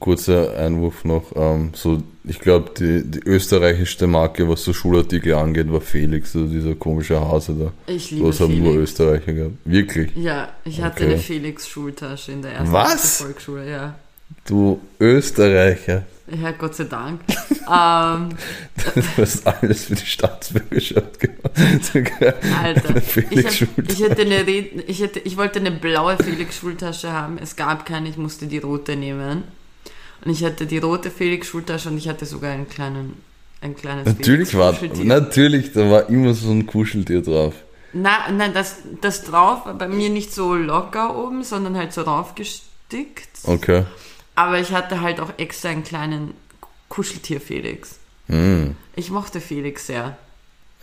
[0.00, 1.30] Kurzer Einwurf noch.
[1.36, 6.48] Ähm, so, ich glaube, die, die österreichischste Marke, was so Schulartikel angeht, war Felix, also
[6.48, 7.72] dieser komische Hase da.
[7.92, 8.74] Ich liebe Was haben nur.
[8.74, 9.54] Österreicher gehabt?
[9.64, 10.10] Wirklich?
[10.16, 11.12] Ja, ich hatte Okay.
[11.12, 13.18] eine Felix-Schultasche in der ersten Was?
[13.18, 13.94] Volksschule, ja.
[14.44, 16.02] Du Österreicher.
[16.28, 17.20] Ja, Gott sei Dank.
[17.72, 18.30] ähm,
[18.94, 21.50] Du hast alles für die Staatsbürgerschaft gemacht.
[22.60, 22.96] Alter,
[23.30, 27.38] ich, hab, ich, hätte eine ich, hätte, ich wollte eine blaue Felix-Schultasche haben.
[27.38, 29.44] Es gab keine, ich musste die rote nehmen.
[30.24, 33.14] Und ich hatte die rote Felix-Schultasche und ich hatte sogar einen kleinen,
[33.60, 37.54] ein kleines Natürlich war, natürlich, da war immer so ein Kuscheltier drauf.
[37.92, 42.02] Na, nein, das, das drauf war bei mir nicht so locker oben, sondern halt so
[42.02, 43.28] raufgestickt.
[43.44, 43.84] Okay.
[44.36, 46.34] Aber ich hatte halt auch extra einen kleinen
[46.88, 47.98] Kuscheltier-Felix.
[48.28, 50.16] Hm, Ich mochte Felix sehr.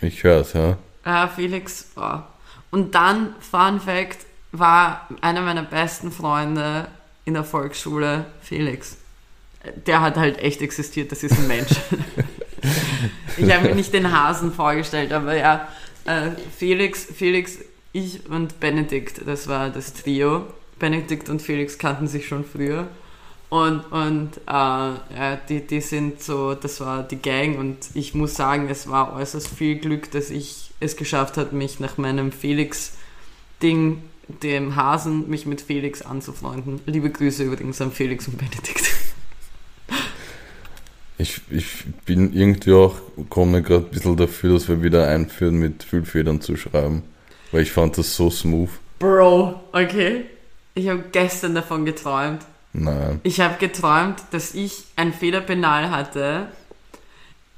[0.02, 0.78] ich hör's, ja.
[1.06, 2.30] Ja, Felix war.
[2.72, 6.88] Und dann, Fun Fact, war einer meiner besten Freunde
[7.26, 8.98] in der Volksschule Felix.
[9.86, 11.72] Der hat halt echt existiert, das ist ein Mensch.
[13.38, 15.68] ich habe mir nicht den Hasen vorgestellt, aber ja,
[16.06, 17.58] äh, Felix, Felix,
[17.92, 20.48] ich und Benedikt, das war das Trio.
[20.80, 22.88] Benedikt und Felix kannten sich schon früher.
[23.54, 28.34] Und, und äh, ja, die, die sind so, das war die Gang und ich muss
[28.34, 34.02] sagen, es war äußerst viel Glück, dass ich es geschafft habe, mich nach meinem Felix-Ding,
[34.42, 36.82] dem Hasen, mich mit Felix anzufreunden.
[36.88, 38.90] Liebe Grüße übrigens an Felix und Benedikt.
[41.20, 42.96] Ich, ich bin irgendwie auch,
[43.30, 47.04] komme gerade ein bisschen dafür, dass wir wieder einführen, mit Füllfedern zu schreiben.
[47.52, 48.72] Weil ich fand das so smooth.
[48.98, 50.26] Bro, okay.
[50.74, 52.48] Ich habe gestern davon geträumt.
[52.74, 53.22] Nein.
[53.24, 56.48] Ich habe geträumt, dass ich ein Federpenal hatte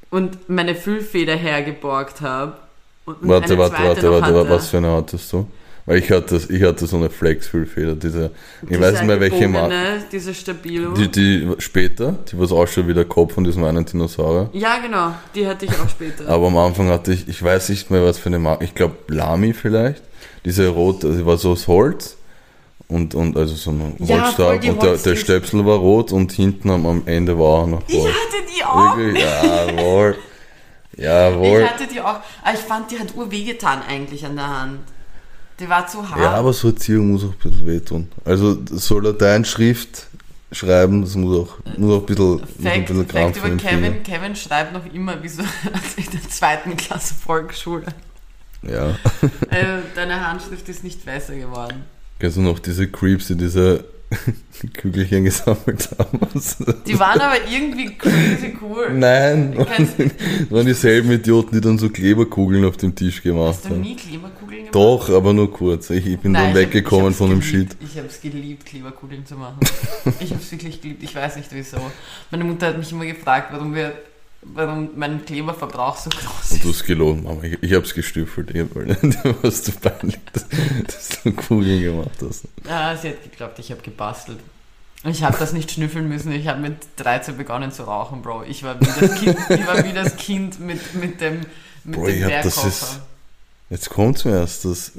[0.10, 2.58] und meine Füllfeder hergeborgt habe.
[3.06, 4.50] Warte, warte, warte, warte, hatte.
[4.50, 5.48] was für eine hattest du?
[5.86, 8.32] Weil ich hatte, ich hatte so eine Flex-Füllfeder, diese,
[8.64, 10.04] ich Diese weiß nicht mehr welche Marke.
[10.12, 10.94] Diese Stabilo.
[10.94, 14.50] Die, die später, die was ausschaut wie der Kopf von diesem einen Dinosaurier.
[14.54, 15.14] ja, genau.
[15.36, 16.28] Die hatte ich auch später.
[16.28, 18.96] Aber am Anfang hatte ich, ich weiß nicht mehr was für eine Marke, ich glaube
[19.10, 20.02] Lamy vielleicht.
[20.44, 22.18] Diese rote, die war so aus Holz.
[22.88, 24.64] Und, und also so ein Ja, Holzstab.
[24.64, 25.16] und der, der.
[25.16, 28.08] Stöpsel war rot und hinten am, am Ende war auch noch ich rot.
[28.10, 28.98] hatte die auch.
[28.98, 29.24] Wirklich?
[29.24, 30.18] Jawohl.
[30.98, 31.62] Jawohl.
[31.62, 32.20] Ich hatte die auch.
[32.44, 34.80] Aber ich fand, die hat urwehgetan eigentlich an der Hand.
[35.60, 36.20] Die war zu hart.
[36.20, 38.08] Ja, aber so Erziehung muss auch ein bisschen wehtun.
[38.24, 40.08] Also so Lateinschrift
[40.52, 43.56] schreiben, das muss auch, muss auch ein bisschen, muss ein Fact, über.
[43.58, 44.04] Kevin.
[44.04, 45.42] Kevin schreibt noch immer wie so
[45.98, 47.88] in der zweiten Klasse Volksschule.
[48.62, 48.96] Ja.
[49.50, 51.84] Also, deine Handschrift ist nicht besser geworden.
[52.20, 53.84] Kennst du noch diese Creeps, die diese
[54.74, 56.20] Kügelchen gesammelt haben?
[56.88, 58.92] Die waren aber irgendwie crazy cool.
[58.94, 63.70] Nein, das waren dieselben Idioten, die dann so Kleberkugeln auf dem Tisch gemacht Hast du
[63.72, 63.82] haben.
[63.82, 64.76] nie Kleberkugeln gemacht?
[64.76, 65.90] Doch, aber nur kurz.
[65.90, 67.42] Ich, ich bin Nein, dann ich hab- weggekommen hab's von dem.
[67.42, 67.76] Shit.
[67.82, 69.60] Ich habe es geliebt, Kleberkugeln zu machen.
[70.20, 71.04] ich habe es wirklich geliebt.
[71.04, 71.78] Ich weiß nicht wieso.
[72.32, 73.92] Meine Mutter hat mich immer gefragt, warum wir,
[74.54, 76.64] warum mein Kleberverbrauch so groß Und ist.
[76.64, 77.44] du hast gelogen, Mama.
[77.44, 78.52] Ich, ich hab's gestüffelt.
[78.52, 80.46] Ich hab, du warst so peinlich, dass,
[80.88, 82.44] dass du Kugeln gemacht hast.
[82.68, 84.40] Ja, sie hat geglaubt, ich habe gebastelt.
[85.04, 86.32] Ich habe das nicht schnüffeln müssen.
[86.32, 88.44] Ich habe mit 13 begonnen zu rauchen, Bro.
[88.44, 91.42] Ich war wie das Kind, ich war wie das kind mit, mit dem,
[91.84, 93.00] mit Bro, dem ich hab- das ist-
[93.70, 94.66] Jetzt kommt's mir erst.
[94.66, 94.94] Das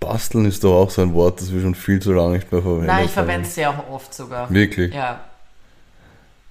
[0.00, 2.62] Basteln ist doch auch so ein Wort, das wir schon viel zu lange nicht mehr
[2.62, 2.86] verwenden.
[2.86, 4.50] Nein, ich verwende es sehr oft sogar.
[4.52, 4.92] Wirklich?
[4.92, 5.20] Ja,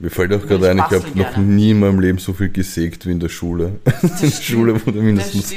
[0.01, 3.05] Mir fällt auch gerade ein, ich habe noch nie in meinem Leben so viel gesägt
[3.05, 3.79] wie in der Schule.
[4.01, 4.31] In der.
[4.31, 5.53] Schule wurde mindestens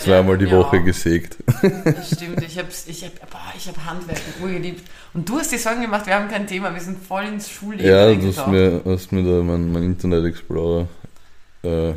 [0.00, 0.84] zweimal ja, die ja, Woche auch.
[0.84, 1.38] gesägt.
[1.62, 4.86] Das stimmt, ich habe ich hab, boah, ich hab Handwerken urgeliebt.
[5.14, 7.86] Und du hast die Sorgen gemacht, wir haben kein Thema, wir sind voll ins Schulleben
[7.86, 10.86] Ja, du hast mir, hast mir da mein, mein Internet Explorer
[11.62, 11.94] äh,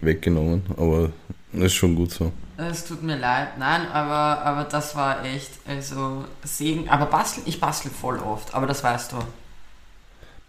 [0.00, 1.10] weggenommen, aber
[1.52, 2.32] das ist schon gut so.
[2.56, 6.88] Es tut mir leid, nein, aber, aber das war echt, also Segen.
[6.88, 9.16] Aber basteln, ich bastel voll oft, aber das weißt du.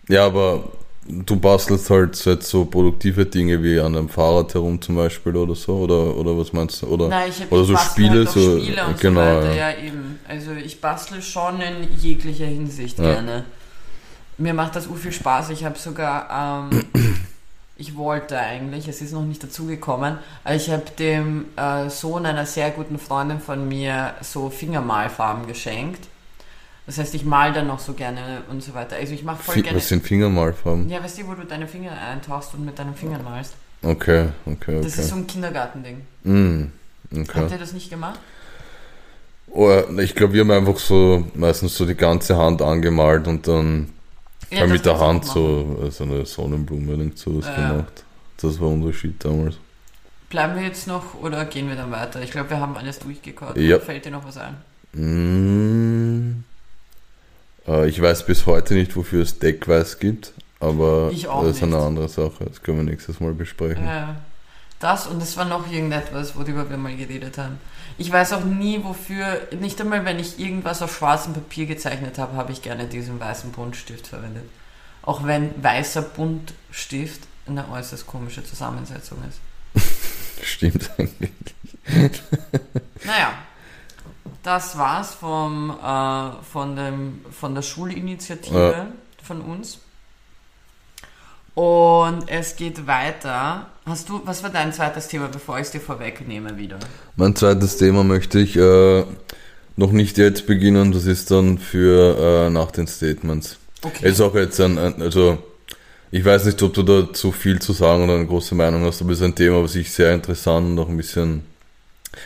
[0.09, 0.63] Ja, aber
[1.07, 5.55] du bastelst halt so, so produktive Dinge wie an einem Fahrrad herum zum Beispiel oder
[5.55, 6.87] so, oder, oder was meinst du?
[6.87, 9.69] Oder, Nein, ich oder so Spiele, halt so, Spiele und genau, so weiter, ja.
[9.69, 9.77] ja.
[9.77, 10.19] eben.
[10.27, 13.13] Also ich bastel schon in jeglicher Hinsicht Ja.
[13.13, 13.45] gerne.
[14.37, 15.49] Mir macht das ur viel Spaß.
[15.49, 16.85] Ich habe sogar, ähm,
[17.77, 22.25] ich wollte eigentlich, es ist noch nicht dazu gekommen, aber ich habe dem äh, Sohn
[22.25, 26.07] einer sehr guten Freundin von mir so Fingermalfarben geschenkt.
[26.89, 28.95] Das heißt, ich mal dann noch so gerne und so weiter.
[28.95, 29.77] Also ich mache voll Fi- gerne.
[29.77, 30.89] Was sind Fingermalfarben?
[30.89, 33.53] Ja, weißt du, wo du deine Finger eintauchst und mit deinen Fingern malst?
[33.83, 35.21] Okay, okay, Das ist so okay.
[35.23, 36.01] ein Kindergartending.
[36.23, 36.63] Mm,
[37.15, 37.47] Habt okay.
[37.51, 38.19] ihr das nicht gemacht?
[39.51, 43.89] Oh, ich glaube, wir haben einfach so meistens so die ganze Hand angemalt und dann
[44.49, 45.77] Ja, mit der Hand auch machen.
[45.83, 47.69] so, so eine Sonnenblume oder irgend sowas Ja.
[47.69, 48.03] gemacht.
[48.41, 49.57] Das war unser Shit damals.
[50.31, 52.19] Bleiben wir jetzt noch oder gehen wir dann weiter?
[52.23, 53.57] Ich glaube, wir haben alles durchgekaut.
[53.57, 53.79] Ja.
[53.79, 54.55] Fällt dir noch was ein?
[54.93, 56.48] Mm, äh,
[57.87, 62.45] ich weiß bis heute nicht, wofür es Deckweiß gibt, aber das ist eine andere Sache.
[62.45, 63.85] Das können wir nächstes Mal besprechen.
[63.85, 64.15] Ja.
[64.79, 67.59] Das und es war noch irgendetwas, worüber wir mal geredet haben.
[67.97, 72.37] Ich weiß auch nie, wofür, nicht einmal wenn ich irgendwas auf schwarzem Papier gezeichnet habe,
[72.37, 74.45] habe ich gerne diesen weißen Buntstift verwendet.
[75.01, 79.83] Auch wenn weißer Buntstift eine äußerst komische Zusammensetzung ist.
[80.43, 81.31] Stimmt eigentlich.
[83.03, 83.33] Naja,
[84.49, 88.87] das war's vom, äh, von, dem, von der Schulinitiative Ja.
[89.23, 89.79] von uns.
[91.53, 93.67] Und es geht weiter.
[93.85, 96.79] Hast du, was war dein zweites Thema, bevor ich es dir vorwegnehme wieder?
[97.15, 99.03] Mein zweites Thema möchte ich äh,
[99.75, 100.93] noch nicht jetzt beginnen.
[100.93, 103.57] Das ist dann für äh, nach den Statements.
[103.83, 104.09] Okay.
[104.09, 105.37] Ist auch jetzt ein, ein, also
[106.09, 109.01] ich weiß nicht, ob du da zu viel zu sagen oder eine große Meinung hast,
[109.01, 111.43] aber es ist ein Thema, was ich sehr interessant und auch ein bisschen,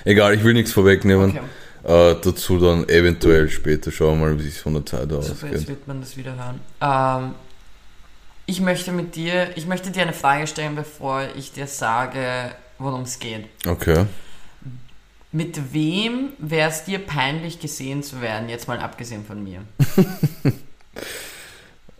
[0.05, 1.31] egal, ich will nichts vorwegnehmen.
[1.31, 1.41] okay.
[1.83, 5.67] Äh, dazu dann eventuell später schauen wir mal, wie es von der Zeit Super, jetzt
[5.67, 6.61] wird man das wieder hören.
[6.79, 7.35] Ähm,
[8.45, 13.01] ich möchte mit dir, ich möchte dir eine Frage stellen, bevor ich dir sage, worum
[13.01, 13.47] es geht.
[13.67, 14.05] Okay.
[15.33, 19.61] Mit wem wäre es dir peinlich gesehen zu werden, jetzt mal abgesehen von mir?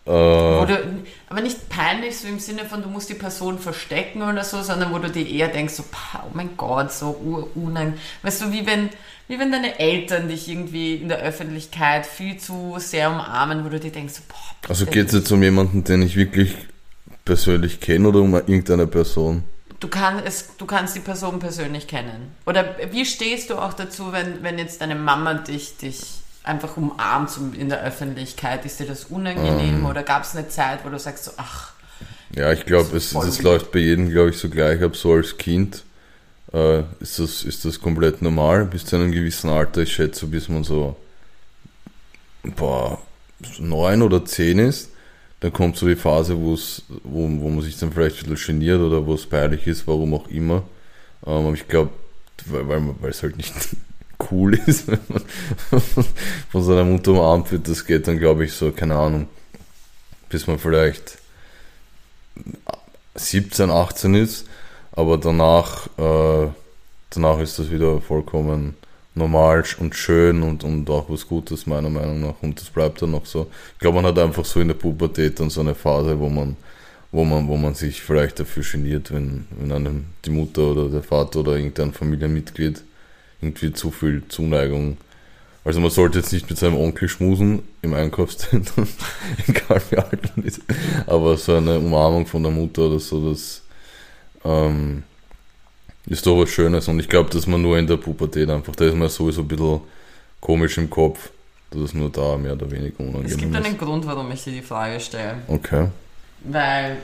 [0.05, 1.02] Äh, du,
[1.33, 4.93] aber nicht peinlich so im Sinne von, du musst die Person verstecken oder so, sondern
[4.93, 5.83] wo du dir eher denkst, so,
[6.15, 7.95] oh mein Gott, so ur- unang.
[8.21, 8.89] Weißt du, wie wenn,
[9.27, 13.79] wie wenn deine Eltern dich irgendwie in der Öffentlichkeit viel zu sehr umarmen, wo du
[13.79, 16.53] dir denkst, so, boah, also geht es jetzt um jemanden, den ich wirklich
[17.25, 19.43] persönlich kenne oder um irgendeine Person?
[19.79, 22.35] Du, kann, es, du kannst die Person persönlich kennen.
[22.45, 25.99] Oder wie stehst du auch dazu, wenn, wenn jetzt deine Mama dich, dich
[26.43, 28.65] einfach umarmt in der Öffentlichkeit?
[28.65, 29.77] Ist dir das unangenehm?
[29.77, 29.85] Ähm.
[29.85, 31.73] Oder gab es eine Zeit, wo du sagst so, ach,
[32.35, 34.95] Ja, ich glaube, es, das läuft bei jedem, glaube ich, so gleich ab.
[34.95, 35.83] So als Kind
[36.53, 38.65] äh, ist, das, ist das komplett normal.
[38.65, 40.97] Bis zu einem gewissen Alter, ich schätze, bis man so
[42.43, 43.01] boah,
[43.59, 44.89] neun oder zehn ist,
[45.39, 48.59] dann kommt so die Phase, wo es, wo, wo man sich dann vielleicht ein bisschen
[48.59, 50.63] geniert oder wo es peinlich ist, warum auch immer.
[51.25, 51.91] Ähm, aber ich glaube,
[52.45, 53.53] weil es halt nicht
[54.31, 55.23] cool ist, wenn man
[56.49, 59.27] von seiner Mutter umarmt wird, das geht dann, glaube ich, so, keine Ahnung,
[60.29, 61.17] bis man vielleicht
[63.15, 64.45] 17, 18 ist,
[64.91, 66.47] aber danach, äh,
[67.11, 68.75] danach ist das wieder vollkommen
[69.15, 73.11] normal und schön und, und auch was Gutes meiner Meinung nach und das bleibt dann
[73.11, 73.47] noch so.
[73.73, 76.57] Ich glaube, man hat einfach so in der Pubertät dann so eine Phase, wo man,
[77.11, 81.03] wo man, wo man sich vielleicht dafür geniert, wenn, wenn einem die Mutter oder der
[81.03, 82.83] Vater oder irgendein Familienmitglied
[83.43, 84.97] irgendwie zu viel Zuneigung
[85.65, 88.85] also man sollte jetzt nicht mit seinem Onkel schmusen im Einkaufszentrum,
[89.47, 90.61] egal wie alt man ist.
[91.07, 93.61] Aber so eine Umarmung von der Mutter oder so, das
[94.43, 95.03] ähm,
[96.05, 96.89] ist doch was Schönes.
[96.89, 99.47] Und ich glaube, dass man nur in der Pubertät einfach, da ist man sowieso ein
[99.47, 99.79] bisschen
[100.41, 101.29] komisch im Kopf,
[101.71, 103.79] dass es nur da mehr oder weniger es gibt unangenehm einen ist.
[103.79, 105.35] Grund, warum ich dir die Frage stelle.
[105.47, 105.87] Okay.
[106.43, 106.97] Weil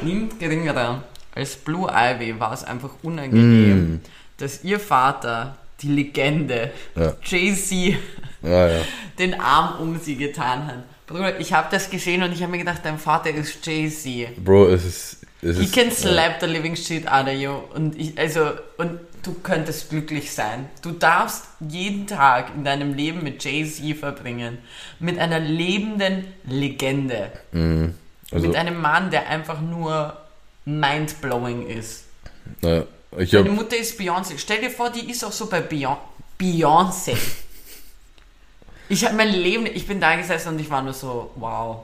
[0.00, 1.02] niemand geringerer
[1.34, 4.00] als Blue Ivy war es einfach unangenehm, Mm.
[4.38, 7.14] dass ihr Vater, die Legende, Ja.
[7.24, 7.96] Jay-Z,
[8.42, 8.80] Ja, ja.
[9.18, 10.84] den Arm um sie getan hat.
[11.06, 14.44] Bruder, ich habe das gesehen und ich habe mir gedacht, dein Vater ist Jay-Z.
[14.44, 15.16] Bro, es ist.
[15.40, 17.52] Es He ist can slap the living shit out of you.
[17.74, 20.68] Und ich, also, und du könntest glücklich sein.
[20.82, 24.58] Du darfst jeden Tag in deinem Leben mit Jay-Z verbringen.
[24.98, 27.30] Mit einer lebenden Legende.
[27.52, 27.86] mm,
[28.32, 30.16] also, mit einem Mann, der einfach nur
[30.64, 32.04] mindblowing ist.
[32.60, 32.84] naja,
[33.16, 34.34] ich habe Mutter ist Beyoncé.
[34.38, 35.96] Stell dir vor, die ist auch so bei Beyon-
[36.38, 37.16] Beyoncé.
[38.88, 41.80] Ich habe mein Leben, ich bin da gesessen und ich war nur so, wow.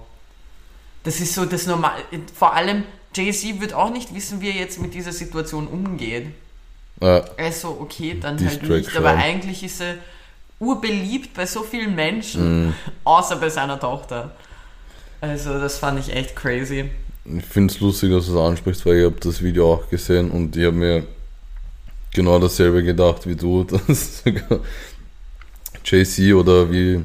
[1.02, 1.98] Das ist so das Normal.
[2.34, 2.84] Vor allem,
[3.14, 6.28] Jay-Z wird auch nicht wissen, wie er jetzt mit dieser Situation umgeht.
[7.00, 8.96] äh, Er ist so, okay, dann halt nicht.
[8.96, 9.20] Aber schreiben.
[9.20, 9.96] eigentlich ist er
[10.60, 14.34] urbeliebt bei so vielen Menschen, außer bei seiner Tochter.
[15.20, 16.90] Also, das fand ich echt crazy.
[17.24, 20.30] Ich finde es lustig, dass du es ansprichst, weil ich habe das Video auch gesehen
[20.30, 21.04] und ich habe mir
[22.12, 24.60] genau dasselbe gedacht wie du, dass sogar
[25.84, 27.02] JC oder wie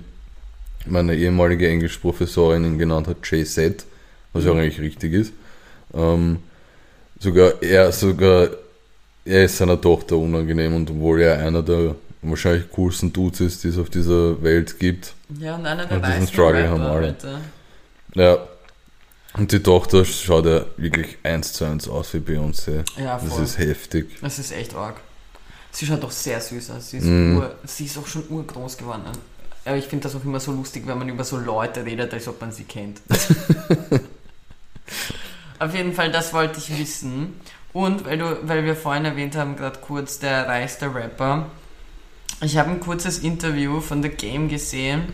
[0.85, 3.85] meine ehemalige Englischprofessorin ihn genannt hat, JZ,
[4.33, 5.33] was ja eigentlich richtig ist.
[5.93, 6.39] Ähm,
[7.19, 8.49] sogar er, sogar
[9.25, 13.69] er ist seiner Tochter unangenehm und obwohl er einer der wahrscheinlich coolsten Dudes ist, die
[13.69, 15.13] es auf dieser Welt gibt.
[15.39, 17.15] Ja, und einer der Und diesen Struggle haben alle.
[18.15, 18.37] Ja.
[19.33, 22.83] Und die Tochter schaut ja wirklich eins zu eins aus wie Beyoncé.
[22.99, 23.43] Ja, Das voll.
[23.43, 24.17] ist heftig.
[24.21, 24.99] Das ist echt arg.
[25.71, 26.89] Sie schaut doch sehr süß aus.
[26.89, 27.37] Sie ist, Mhm.
[27.37, 29.03] ur, sie ist auch schon urgroß geworden.
[29.65, 32.27] Aber ich finde das auch immer so lustig, wenn man über so Leute redet, als
[32.27, 33.01] ob man sie kennt.
[35.59, 37.39] Auf jeden Fall, das wollte ich wissen.
[37.73, 41.47] Und weil, du, weil wir vorhin erwähnt haben, gerade kurz der reichste Rapper.
[42.41, 45.13] Ich habe ein kurzes Interview von The Game gesehen.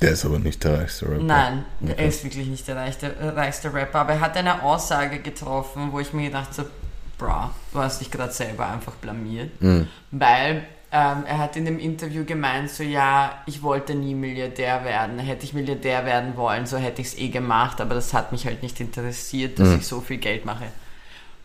[0.00, 1.22] Der ist aber nicht der reichste Rapper.
[1.22, 1.94] Nein, Okay.
[1.96, 5.88] er ist wirklich nicht der reichste, äh, reichste Rapper, aber er hat eine Aussage getroffen,
[5.92, 6.70] wo ich mir gedacht habe,
[7.18, 9.50] bra, du hast dich gerade selber einfach blamiert.
[9.62, 9.88] Mhm.
[10.10, 10.64] Weil
[10.96, 15.18] ähm, er hat in dem Interview gemeint, so ja, ich wollte nie Milliardär werden.
[15.18, 18.46] Hätte ich Milliardär werden wollen, so hätte ich es eh gemacht, aber das hat mich
[18.46, 19.76] halt nicht interessiert, dass Mhm.
[19.78, 20.64] ich so viel Geld mache.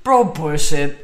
[0.04, 0.96] Bro, Bullshit.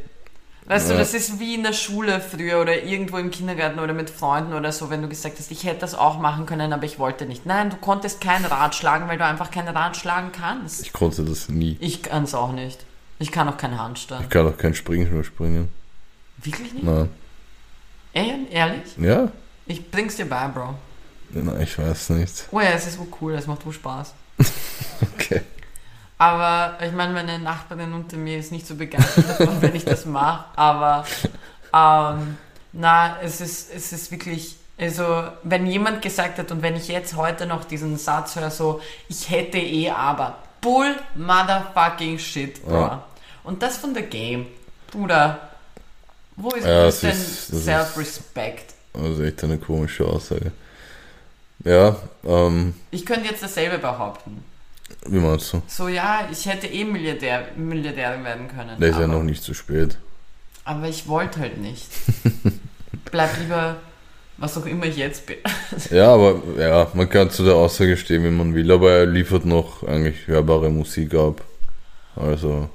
[0.67, 0.99] Weißt du, Ja.
[0.99, 4.71] das ist wie in der Schule früher oder irgendwo im Kindergarten oder mit Freunden oder
[4.71, 7.45] so, wenn du gesagt hast, ich hätte das auch machen können, aber ich wollte nicht.
[7.45, 10.81] Nein, du konntest kein Rad schlagen, weil du einfach kein Rad schlagen kannst.
[10.81, 11.77] Ich konnte das nie.
[11.81, 12.83] Ich kann es auch nicht.
[13.19, 14.23] Ich kann auch keinen Handstand.
[14.23, 15.69] Ich kann auch kein Springen springen.
[16.37, 16.83] Wirklich nicht?
[16.83, 17.09] Nein.
[18.13, 18.97] Ey, ehrlich?
[18.97, 19.31] Ja?
[19.67, 20.73] Ich bring's dir bei, Bro.
[21.29, 22.47] Nein, ich weiß nicht.
[22.51, 24.13] Oh ja, es ist so cool, es macht wohl Spaß.
[25.15, 25.41] Okay.
[26.17, 30.05] Aber ich meine, meine Nachbarin unter mir ist nicht so begeistert davon, wenn ich das
[30.05, 30.45] mache.
[30.55, 31.05] Aber
[31.73, 32.37] ähm,
[32.71, 37.15] na, es ist, es ist wirklich, also wenn jemand gesagt hat und wenn ich jetzt
[37.15, 42.73] heute noch diesen Satz höre, so, ich hätte eh aber, Bull motherfucking shit, bro.
[42.73, 43.03] Ja.
[43.43, 44.47] Und das von der Game,
[44.91, 45.49] Bruder,
[46.37, 48.73] wo ist, Ja, ist denn Self-Respect?
[48.93, 50.51] Das ist echt eine komische Aussage.
[51.63, 54.43] Ja, ähm, Ich könnte jetzt dasselbe behaupten.
[55.07, 55.61] Wie meinst du?
[55.67, 58.79] So, ja, ich hätte eh Milliardär, Milliardärin werden können.
[58.79, 59.97] Der ist ja noch nicht zu spät.
[60.63, 61.87] Aber ich wollte halt nicht.
[63.11, 63.77] Bleib lieber,
[64.37, 65.37] was auch immer ich jetzt bin.
[65.91, 69.45] Ja, aber ja, man kann zu der Aussage stehen, wie man will, aber er liefert
[69.45, 71.41] noch eigentlich hörbare Musik ab.
[72.15, 72.69] Also,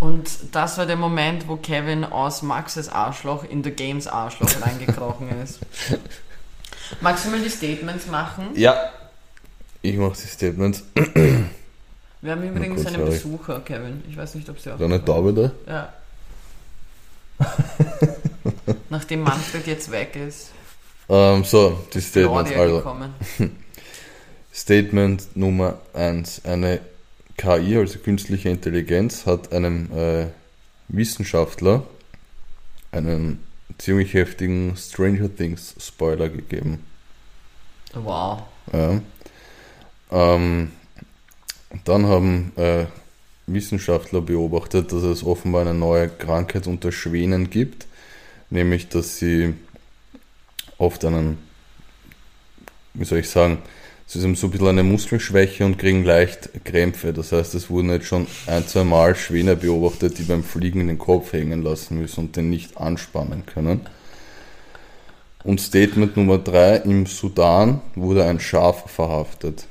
[0.00, 5.28] Und das war der Moment, wo Kevin aus Maxes Arschloch in The Games Arschloch reingekrochen
[5.42, 5.58] ist.
[7.00, 8.50] Magst du mal die Statements machen?
[8.54, 8.74] ja.
[9.82, 10.82] Ich mache die Statements.
[12.20, 13.04] Wir haben übrigens kurz, einen.
[13.04, 14.02] Besucher, Kevin.
[14.08, 14.76] Ich weiß nicht, ob sie auch.
[14.76, 15.52] Ist eine Taube da?
[15.72, 15.92] Ja.
[18.90, 20.50] Nachdem Manfred jetzt weg ist,
[21.08, 22.50] Ähm, so, die Statements.
[22.50, 23.14] Claudia Also, gekommen.
[24.52, 26.44] Statement Nummer 1.
[26.44, 26.80] Eine
[27.36, 30.26] KI, also künstliche Intelligenz, hat einem äh,
[30.88, 31.84] Wissenschaftler
[32.90, 33.42] einen
[33.78, 36.84] ziemlich heftigen Stranger Things Spoiler gegeben.
[37.94, 38.42] Wow.
[38.72, 39.00] Ja.
[40.10, 40.70] Ähm,
[41.84, 42.86] dann haben äh,
[43.46, 47.86] Wissenschaftler beobachtet, dass es offenbar eine neue Krankheit unter Schwänen gibt,
[48.50, 49.54] nämlich dass sie
[50.78, 51.38] oft einen,
[52.94, 53.58] wie soll ich sagen,
[54.06, 57.12] sie haben so ein bisschen eine Muskelschwäche und kriegen leicht Krämpfe.
[57.12, 60.98] Das heißt, es wurden jetzt schon ein, zwei Mal Schwäne beobachtet, die beim Fliegen den
[60.98, 63.82] Kopf hängen lassen müssen und den nicht anspannen können.
[65.44, 69.66] Und Statement Nummer drei, im Sudan wurde ein Schaf verhaftet.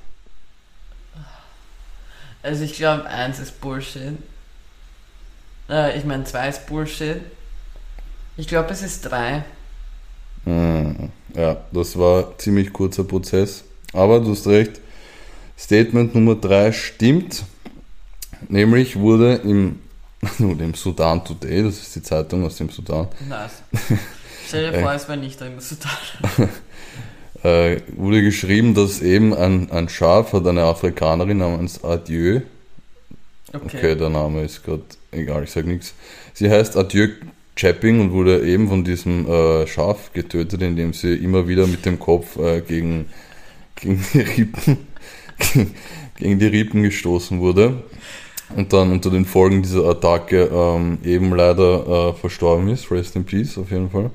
[2.47, 4.13] Also ich glaube, eins ist Bullshit.
[5.69, 7.19] Äh, ich meine, zwei ist Bullshit.
[8.37, 9.43] Ich glaube, es ist drei.
[10.45, 13.65] Hm, Ja, das war ziemlich kurzer Prozess.
[13.91, 14.79] Aber du hast recht,
[15.59, 17.43] Statement Nummer drei stimmt.
[18.47, 19.79] Nämlich wurde im,
[20.39, 23.61] im Sudan Today, das ist die Zeitung aus dem Sudan, Nice.
[24.47, 25.91] Stell dir vor, es wäre nicht im Sudan.
[27.43, 32.41] äh, wurde geschrieben, dass eben ein, ein Schaf hat eine Afrikanerin namens Adieu
[33.53, 33.77] Okay.
[33.77, 35.93] Okay, der Name ist gerade egal, ich sag nichts.
[36.33, 37.07] Sie heißt Adieu
[37.55, 41.97] Chapping und wurde eben von diesem äh, Schaf getötet, indem sie immer wieder mit dem
[41.97, 43.05] Kopf äh, gegen,
[43.75, 44.77] gegen die Rippen
[46.17, 47.83] gegen die Rippen gestoßen wurde
[48.55, 52.91] und dann unter den Folgen dieser Attacke ähm, eben leider äh, verstorben ist.
[52.91, 54.11] Rest in Peace auf jeden Fall.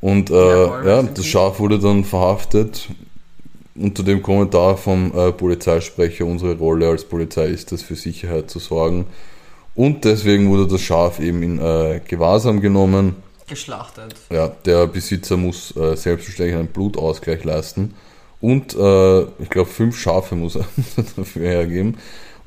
[0.00, 1.26] Und äh, Ja, ja, das.
[1.26, 2.88] Schaf wurde dann verhaftet
[3.78, 8.58] unter dem Kommentar vom äh, Polizeisprecher, unsere Rolle als Polizei ist es, für Sicherheit zu
[8.58, 9.06] sorgen.
[9.74, 13.16] Und deswegen wurde das Schaf eben in äh, Gewahrsam genommen.
[13.46, 14.16] Geschlachtet.
[14.30, 17.94] Ja, der Besitzer muss äh, selbstverständlich einen Blutausgleich leisten.
[18.40, 20.64] Und äh, ich glaube, fünf Schafe muss er
[21.16, 21.98] dafür hergeben.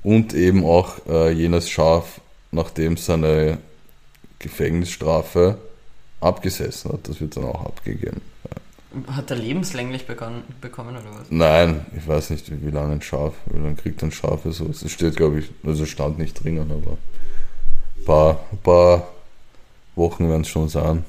[0.03, 2.19] Und eben auch äh, jenes Schaf,
[2.51, 3.59] nachdem seine
[4.39, 5.57] Gefängnisstrafe
[6.21, 7.09] abgesessen hat.
[7.09, 8.21] Das wird dann auch abgegeben.
[9.07, 11.27] Hat er lebenslänglich begonnen, bekommen oder was?
[11.29, 14.67] Nein, ich weiß nicht, wie, wie lange ein Schaf, wie lange kriegt ein Schaf so.
[14.67, 16.97] Es steht, glaube ich, also stand nicht drinnen, aber
[17.97, 19.07] ein paar, ein paar
[19.95, 21.05] Wochen werden es schon sein.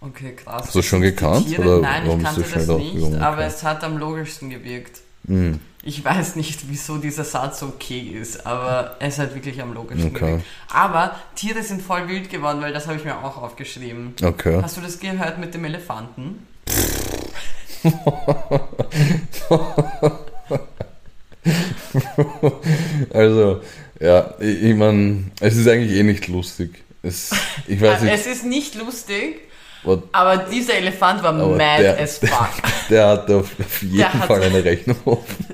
[0.00, 0.64] Okay, krass.
[0.64, 3.62] Hast du das schon gekannt, Tiere- oder Nein, ich kannte das schnell nicht, aber es
[3.62, 5.00] hat am logischsten gewirkt.
[5.24, 5.60] Mhm.
[5.84, 10.38] Ich weiß nicht, wieso dieser Satz okay ist, aber es hat wirklich am logischsten Okay.
[10.72, 14.14] Aber Tiere sind voll wild geworden, weil das habe ich mir auch aufgeschrieben.
[14.22, 14.60] Okay.
[14.62, 16.46] Hast du das gehört mit dem Elefanten?
[23.12, 23.60] Also,
[24.00, 26.82] ja, ich, meine, es ist eigentlich eh nicht lustig.
[27.02, 27.30] Es,
[27.66, 29.40] ich weiß Äh, nicht, Es ist nicht lustig,
[29.84, 32.48] was, aber dieser Elefant war Aber mad der- as fuck.
[32.90, 33.48] der hat auf,
[33.82, 35.46] jeden Der hat- Fall eine Rechnung offen.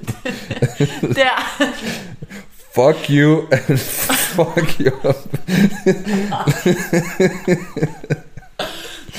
[1.14, 1.32] Der,
[2.72, 3.78] Fuck you and
[4.36, 4.92] fuck you.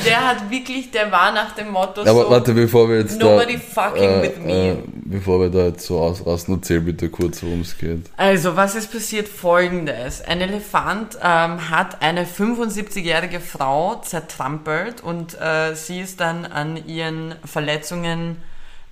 [0.06, 3.54] Der hat wirklich, der war nach dem Motto Aber so, warte, bevor wir jetzt Nobody
[3.54, 4.72] da, fucking with me.
[4.72, 8.06] Äh, bevor wir da jetzt so ausrasten, erzähl bitte kurz, worum es geht.
[8.18, 9.28] Also, was ist passiert?
[9.28, 10.22] Folgendes.
[10.22, 17.36] Ein Elefant ähm, hat eine 75-jährige Frau zertrampelt und äh, sie ist dann an ihren
[17.45, 18.38] Verletzungen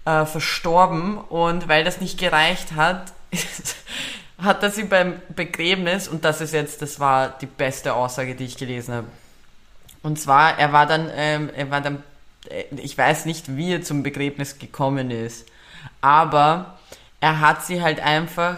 [0.06, 1.18] äh, verstorben.
[1.18, 3.14] Und weil das nicht gereicht hat,
[4.42, 8.46] hat er sie beim Begräbnis, und das ist jetzt, das war die beste Aussage, die
[8.46, 9.08] ich gelesen habe.
[10.04, 12.04] Und zwar, er war dann, ähm, er war dann,
[12.50, 15.48] äh, ich weiß nicht, wie er zum Begräbnis gekommen ist,
[16.02, 16.78] aber
[17.20, 18.58] er hat sie halt einfach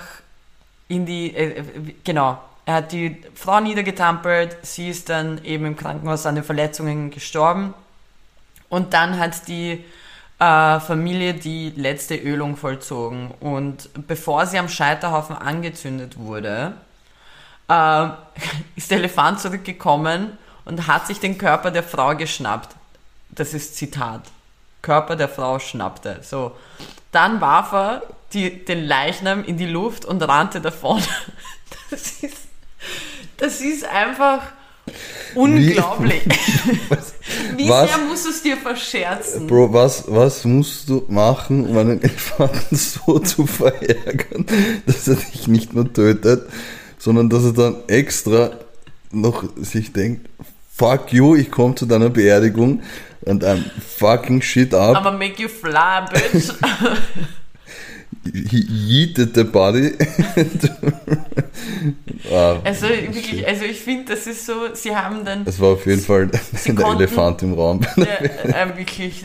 [0.87, 1.63] in die, äh, äh,
[2.03, 7.09] genau, er hat die Frau niedergetampelt, sie ist dann eben im Krankenhaus an den Verletzungen
[7.09, 7.73] gestorben
[8.69, 9.83] und dann hat die
[10.39, 13.31] äh, Familie die letzte Ölung vollzogen.
[13.39, 16.73] Und bevor sie am Scheiterhaufen angezündet wurde,
[17.67, 18.07] äh,
[18.75, 20.37] ist der Elefant zurückgekommen
[20.69, 22.75] und hat sich den Körper der Frau geschnappt.
[23.31, 24.21] Das ist Zitat.
[24.83, 26.19] Körper der Frau schnappte.
[26.21, 26.51] So.
[27.11, 28.03] Dann warf er
[28.33, 31.01] die, den Leichnam in die Luft und rannte davon.
[31.91, 32.37] Das ist,
[33.37, 34.41] das ist einfach
[35.33, 36.21] unglaublich.
[37.57, 37.89] Wie, Was?
[37.89, 39.47] sehr musst du es dir verscherzen?
[39.47, 44.45] Bro, was, was musst du machen, um einen Elefanten so zu verärgern,
[44.85, 46.47] dass er dich nicht nur tötet,
[46.99, 48.51] sondern dass er dann extra
[49.11, 50.29] noch sich denkt,
[50.79, 52.81] fuck you, ich komme zu deiner Beerdigung
[53.25, 53.63] und I'm
[53.97, 54.95] fucking shit up.
[54.95, 56.53] Aber make you fly, bitch.
[58.49, 59.93] he yeeted the body.
[62.31, 65.85] ah, Also wirklich, also ich finde, das ist so, sie haben dann das war auf
[65.85, 67.81] jeden Fall Sie der konnten- Elefant im Raum.
[67.97, 69.23] äh, äh, wirklich.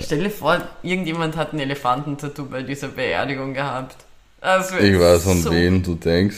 [0.00, 3.96] Stell dir vor, irgendjemand hat ein Elefantentattoo bei dieser Beerdigung gehabt.
[4.40, 6.36] Wär Ich weiß, an so- wen du denkst.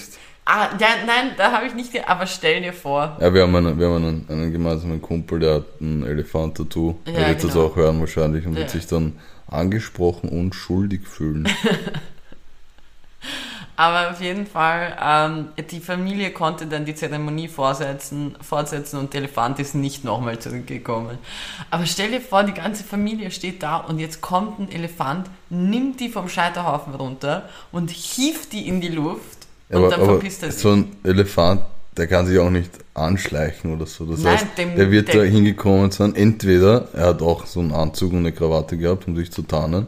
[0.52, 3.16] Ah, ja, nein, da habe ich nicht, aber stell dir vor.
[3.20, 6.96] Ja, wir haben einen, wir haben einen, einen gemeinsamen Kumpel, der hat ein Elefant-Tattoo.
[7.06, 7.66] Ja, der wird das genau.
[7.66, 8.60] auch hören wahrscheinlich und Ja.
[8.60, 11.48] wird sich dann angesprochen und schuldig fühlen.
[13.76, 19.20] Aber auf jeden Fall, ähm, die Familie konnte dann die Zeremonie fortsetzen, fortsetzen und der
[19.20, 21.16] Elefant ist nicht nochmal zurückgekommen.
[21.70, 26.00] Aber stell dir vor, die ganze Familie steht da und jetzt kommt ein Elefant, nimmt
[26.00, 29.39] die vom Scheiterhaufen runter und hieft die in die Luft
[29.78, 30.60] und aber dann verpisst er sich.
[30.60, 31.62] so ein Elefant,
[31.96, 34.04] der kann sich auch nicht anschleichen oder so.
[34.06, 36.14] Das Nein, heißt, dem- der wird dem- da hingekommen sein.
[36.14, 39.86] Entweder er hat auch so einen Anzug und eine Krawatte gehabt, um sich zu tarnen,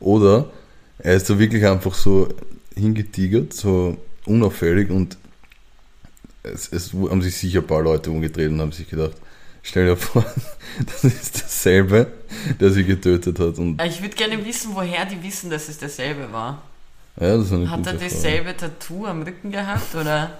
[0.00, 0.50] oder
[0.98, 2.28] er ist da wirklich einfach so
[2.74, 5.16] hingetigert, so unauffällig und
[6.42, 9.12] es, es haben sich sicher ein paar Leute umgedreht und haben sich gedacht,
[9.62, 10.24] stell dir vor,
[10.86, 12.08] das ist derselbe,
[12.60, 13.58] der sie getötet hat.
[13.58, 16.62] Und Ich würde gerne wissen, woher die wissen, dass es derselbe war.
[17.20, 17.98] Ja, das ist eine Hat er Frage.
[18.04, 20.30] dasselbe Tattoo am Rücken gehabt oder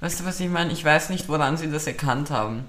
[0.00, 0.72] weißt du was ich meine?
[0.72, 2.64] Ich weiß nicht, woran sie das erkannt haben.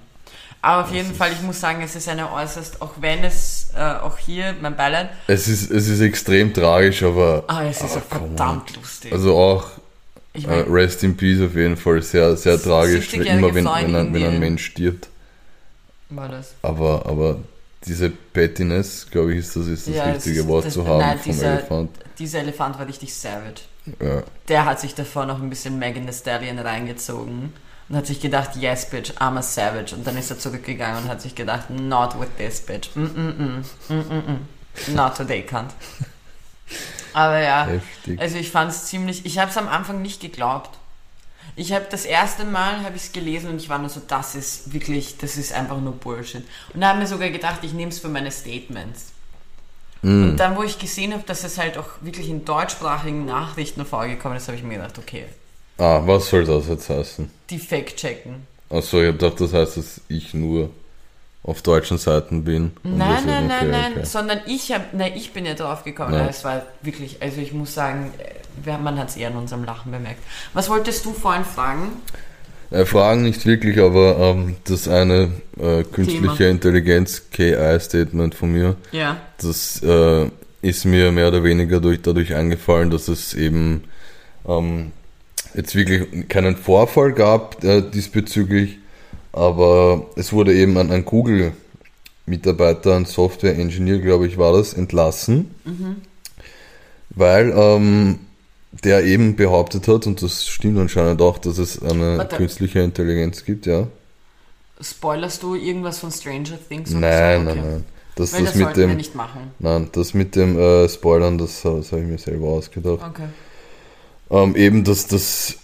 [0.60, 3.80] Aber auf jeden Fall, ich muss sagen, es ist eine äußerst, auch wenn es äh,
[3.80, 8.02] auch hier mein Beileid, Es ist, es ist extrem tragisch, aber ah, es ist aber
[8.02, 9.12] auch verdammt lustig.
[9.12, 9.66] Also auch
[10.32, 13.64] ich äh, meine, Rest in Peace auf jeden Fall, sehr, sehr tragisch, 70-jährige immer wenn,
[13.66, 14.40] wenn, ein, wenn ein.
[14.40, 15.08] Mensch stirbt.
[16.10, 16.54] war das.
[16.62, 17.36] Aber, aber
[17.86, 20.86] diese Pettiness, glaube ich, ist das, ist das Ja, das richtige ist- Wort das- zu
[20.88, 21.90] haben nein, vom dieser- Elefant.
[22.18, 23.62] Dieser Elefant war richtig savage.
[24.00, 24.22] Ja.
[24.48, 27.52] Der hat sich davor noch ein bisschen Megan Thee Stallion reingezogen
[27.88, 29.94] und hat sich gedacht, yes, bitch, I'm a savage.
[29.94, 32.90] Und dann ist er zurückgegangen und hat sich gedacht, not with this, bitch.
[32.94, 34.94] Mm, mm, mm, mm, mm, mm.
[34.94, 35.72] Not today, cunt.
[37.12, 38.20] Aber ja, Heftig.
[38.20, 40.70] also ich fand es ziemlich, ich habe es am Anfang nicht geglaubt.
[41.56, 44.34] Ich habe das erste Mal habe ich es gelesen und ich war nur so, das
[44.34, 46.46] ist wirklich, das ist einfach nur Bullshit.
[46.74, 49.12] Und da habe mir sogar gedacht, ich nehme es für meine Statements.
[50.02, 54.38] Und dann, wo ich gesehen habe, dass es halt auch wirklich in deutschsprachigen Nachrichten vorgekommen
[54.38, 55.24] ist, habe ich mir gedacht, okay,
[55.78, 57.30] Ah, was soll das jetzt heißen?
[57.50, 58.46] die fact-checken.
[58.70, 60.70] Achso, ich hab gedacht, das heißt, dass ich nur
[61.44, 62.72] auf deutschen Seiten bin.
[62.82, 64.04] Nein, nein, okay, nein, nein, okay.
[64.04, 66.14] sondern ich habe, nein, ich bin ja drauf gekommen.
[66.14, 66.26] Ja.
[66.26, 68.12] Es war wirklich, also ich muss sagen,
[68.66, 70.20] äh, man hat es eher in unserem Lachen bemerkt.
[70.52, 71.90] Was wolltest du vorhin fragen?
[72.70, 76.50] Äh, Fragen nicht wirklich, aber ähm, das eine äh, künstliche Thema.
[76.50, 79.16] Intelligenz KI-Statement von mir, Ja.
[79.40, 80.26] das äh,
[80.60, 83.84] ist mir mehr oder weniger durch, dadurch eingefallen, dass es eben
[84.46, 84.92] ähm,
[85.54, 88.78] jetzt wirklich keinen Vorfall gab äh, diesbezüglich,
[89.32, 95.54] aber es wurde eben ein, ein Google-Mitarbeiter, ein Software-Engineer, glaube ich, war das, entlassen,
[97.10, 98.18] weil ähm,
[98.72, 102.36] der eben behauptet hat, und das stimmt anscheinend auch, dass es eine Warte.
[102.36, 103.88] künstliche Intelligenz gibt, ja.
[104.80, 106.94] Spoilerst du irgendwas von Stranger Things?
[106.94, 107.44] oder Nein, so?
[107.44, 107.68] nein, Okay.
[107.70, 107.84] nein.
[108.14, 109.40] Das, Weil das das mit sollten wir dem, nicht machen.
[109.60, 113.00] nein, das mit dem äh, Spoilern, das, das habe ich mir selber ausgedacht.
[113.10, 113.28] Okay.
[114.30, 115.56] Ähm, eben, dass das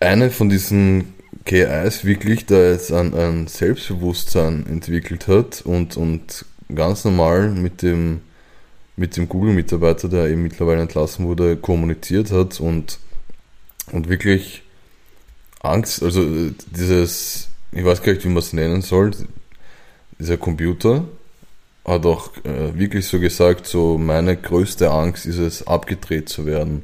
[0.00, 6.44] eine von diesen KIs wirklich da jetzt ein, ein Selbstbewusstsein entwickelt hat und, und
[6.74, 8.20] ganz normal mit dem,
[8.96, 12.98] mit dem Google-Mitarbeiter, der eben mittlerweile entlassen wurde, kommuniziert hat und,
[13.92, 14.62] und wirklich
[15.60, 19.12] Angst, also dieses, ich weiß gar nicht, wie man es nennen soll,
[20.18, 21.04] dieser Computer
[21.84, 26.82] hat auch äh, wirklich so gesagt, so meine größte Angst ist es, abgedreht zu werden.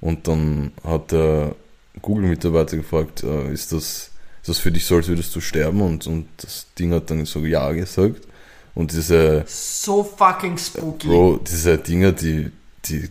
[0.00, 1.54] Und dann hat der
[2.02, 4.10] Google-Mitarbeiter gefragt, äh, ist, das,
[4.42, 5.80] ist das für dich so, als würdest du sterben?
[5.80, 8.26] Und, und das Ding hat dann so Ja gesagt.
[8.74, 11.06] Und diese, So fucking spooky.
[11.06, 12.50] Bro, diese Dinger, die,
[12.86, 13.08] die,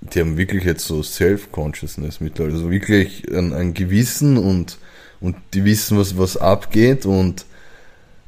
[0.00, 2.54] die haben wirklich jetzt so Self-Consciousness mittlerweile.
[2.56, 4.78] Also wirklich ein, ein Gewissen und,
[5.20, 7.46] und die wissen, was, was abgeht und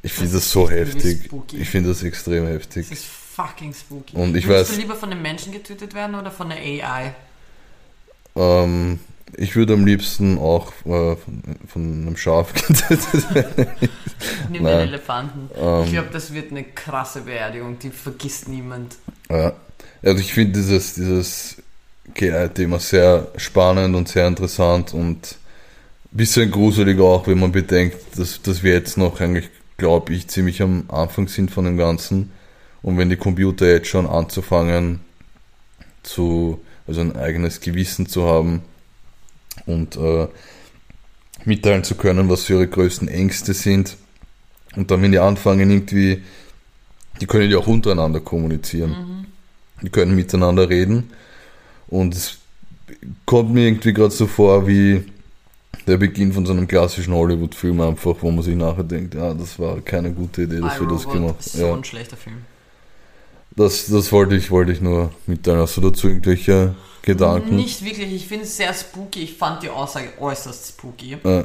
[0.01, 1.25] ich finde das so ist irgendwie heftig.
[1.25, 1.57] spooky.
[1.57, 2.89] Ich finde das extrem heftig.
[2.89, 4.15] Das ist fucking spooky.
[4.17, 7.13] Und ich Würdest weiß- du lieber von einem Menschen getötet werden oder von einer AI?
[8.35, 8.99] Ähm,
[9.37, 11.15] ich würde am liebsten auch äh,
[11.67, 13.67] von, einem Schaf getötet werden.
[14.49, 15.49] Nimm den Elefanten.
[15.57, 15.83] Ähm.
[15.85, 18.95] ich glaube, das wird eine krasse Beerdigung, die vergisst niemand.
[19.29, 19.53] Ja.
[20.01, 21.57] Also ich finde dieses, dieses
[22.13, 25.37] KI-Thema sehr spannend und sehr interessant und
[26.11, 30.27] ein bisschen gruselig auch, wenn man bedenkt, dass, dass wir jetzt noch eigentlich, glaube ich,
[30.27, 32.31] ziemlich am Anfang sind von dem Ganzen.
[32.81, 34.99] Und wenn die Computer jetzt schon anzufangen,
[36.03, 38.61] zu, also ein eigenes Gewissen zu haben
[39.65, 40.27] und äh,
[41.45, 43.97] mitteilen zu können, was ihre größten Ängste sind.
[44.75, 46.23] Und dann, wenn die anfangen, irgendwie,
[47.21, 49.27] die können ja auch untereinander kommunizieren.
[49.81, 51.11] Die können miteinander reden.
[51.87, 52.37] Und es
[53.25, 55.03] kommt mir irgendwie gerade so vor wie
[55.85, 59.59] der Beginn von so einem klassischen Hollywood-Film einfach, wo man sich nachher denkt, ja, das
[59.59, 61.59] war keine gute Idee, dass wir das iRobot gemacht ist haben.
[61.61, 61.73] so Ja.
[61.75, 62.37] ein schlechter Film.
[63.55, 65.59] Das, das wollte ich, wollte ich nur mitteilen.
[65.59, 66.73] Hast du dazu irgendwelche
[67.03, 67.55] Gedanken?
[67.57, 69.19] Nicht wirklich, ich finde es sehr spooky.
[69.23, 71.17] Ich fand die Aussage äußerst spooky.
[71.23, 71.43] Äh,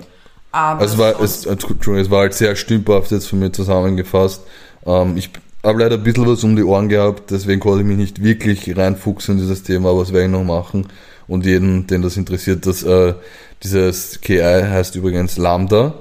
[0.52, 3.52] Aber also es war, es, äh, Entschuldigung, es war halt sehr stümperhaft jetzt von mir
[3.52, 4.42] zusammengefasst.
[4.86, 5.30] Ähm, ich
[5.64, 8.76] habe leider ein bisschen was um die Ohren gehabt, deswegen konnte ich mich nicht wirklich
[8.76, 10.86] reinfuchsen in dieses Thema, aber das werde ich noch machen.
[11.26, 13.14] Und jeden, den das interessiert, das, äh,
[13.62, 15.94] dieses KI heißt übrigens Lambda.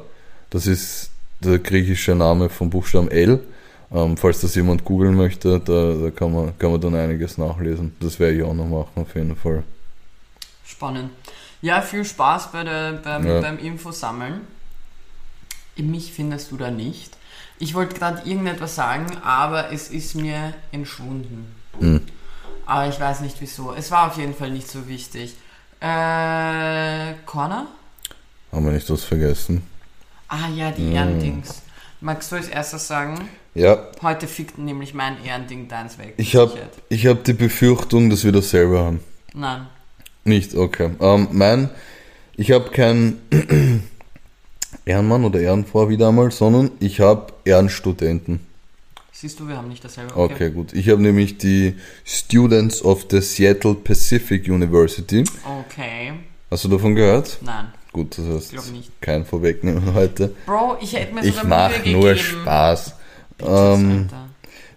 [0.51, 3.39] Das ist der griechische Name vom Buchstaben L.
[3.91, 7.95] Ähm, falls das jemand googeln möchte, da, da kann, man, kann man dann einiges nachlesen.
[7.99, 9.63] Das werde ich auch noch machen, auf jeden Fall.
[10.65, 11.11] Spannend.
[11.61, 13.41] Ja, viel Spaß bei der, beim, Ja.
[13.41, 14.41] beim Infosammeln.
[15.77, 17.15] Mich findest du da nicht.
[17.59, 21.47] Ich wollte gerade irgendetwas sagen, aber es ist mir entschwunden.
[21.79, 22.01] Hm.
[22.65, 23.73] Aber ich weiß nicht wieso.
[23.73, 25.35] Es war auf jeden Fall nicht so wichtig.
[25.79, 27.67] Äh, Connor?
[28.51, 29.63] Haben wir nicht was vergessen?
[30.27, 30.91] Ah ja, die Hm.
[30.95, 31.61] Ehrendings.
[32.01, 33.29] Magst du als erstes sagen?
[33.57, 36.13] Ja, Heute fickt nämlich mein Ehrending deins weg.
[36.17, 36.53] Ich habe
[36.89, 38.99] ich hab die Befürchtung, dass wir das selber haben.
[39.33, 39.65] Nein.
[40.25, 40.91] Nicht, okay.
[40.99, 41.69] Ähm, mein,
[42.35, 43.19] ich habe keinen
[44.85, 48.41] Ehrenmann oder Ehrenfrau wie damals, sondern ich habe Ehrenstudenten.
[49.11, 50.15] Siehst du, wir haben nicht dasselbe.
[50.15, 50.73] Okay, gut.
[50.73, 51.73] Ich habe nämlich die
[52.05, 55.23] Students of the Seattle Pacific University.
[55.65, 56.13] Okay.
[56.51, 57.39] Hast du davon gehört?
[57.41, 57.69] Nein.
[57.91, 58.53] Gut, das heißt,
[59.01, 60.35] kein Vorwegnehmen heute.
[60.45, 62.15] Bro, ich hätte mir Ich sogar mache Mühe nur.
[62.15, 62.93] Spaß.
[63.45, 64.07] Ähm.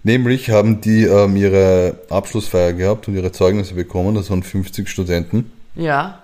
[0.02, 4.14] Nämlich haben die ähm, ihre Abschlussfeier gehabt und ihre Zeugnisse bekommen.
[4.14, 5.52] Das waren 50 Studenten.
[5.74, 6.22] Ja.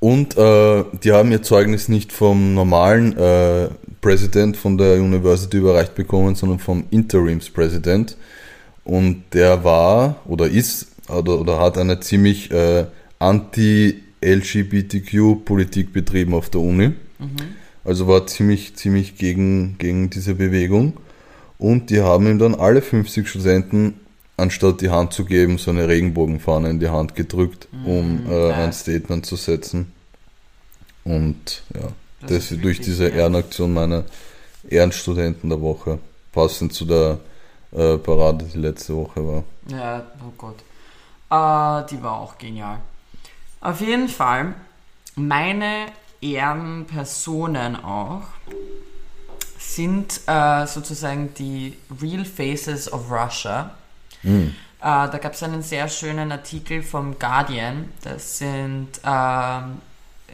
[0.00, 3.68] Und äh, die haben ihr Zeugnis nicht vom normalen äh,
[4.00, 8.16] President von der University überreicht bekommen, sondern vom Interims-Präsident.
[8.84, 12.86] Und der war oder ist oder, oder hat eine ziemlich äh,
[13.18, 16.92] anti-LGBTQ-Politik betrieben auf der Uni.
[17.84, 20.94] Also war ziemlich, ziemlich gegen, gegen diese Bewegung.
[21.58, 24.00] Und die haben ihm dann alle 50 Studenten
[24.36, 28.52] anstatt die Hand zu geben, so eine Regenbogenfahne in die Hand gedrückt, um Mhm, äh,
[28.52, 29.92] ein Statement zu setzen.
[31.04, 31.88] Und ja,
[32.20, 33.08] Das das, ist durch diese.
[33.08, 34.04] Ehrenaktion meiner
[34.68, 35.98] Ehrenstudenten der Woche,
[36.32, 37.18] passend zu der
[37.72, 39.44] äh, Parade, die letzte Woche war.
[39.68, 40.56] Ja, oh Gott.
[41.30, 42.78] Äh, die war auch genial.
[43.60, 44.54] Auf jeden Fall,
[45.14, 45.86] meine
[46.20, 48.22] Ehrenpersonen auch
[49.76, 53.70] sind äh, sozusagen die Real Faces of Russia.
[54.42, 54.50] Äh,
[54.80, 57.90] da gab es einen sehr schönen Artikel vom Guardian.
[58.02, 59.78] Das sind, ähm,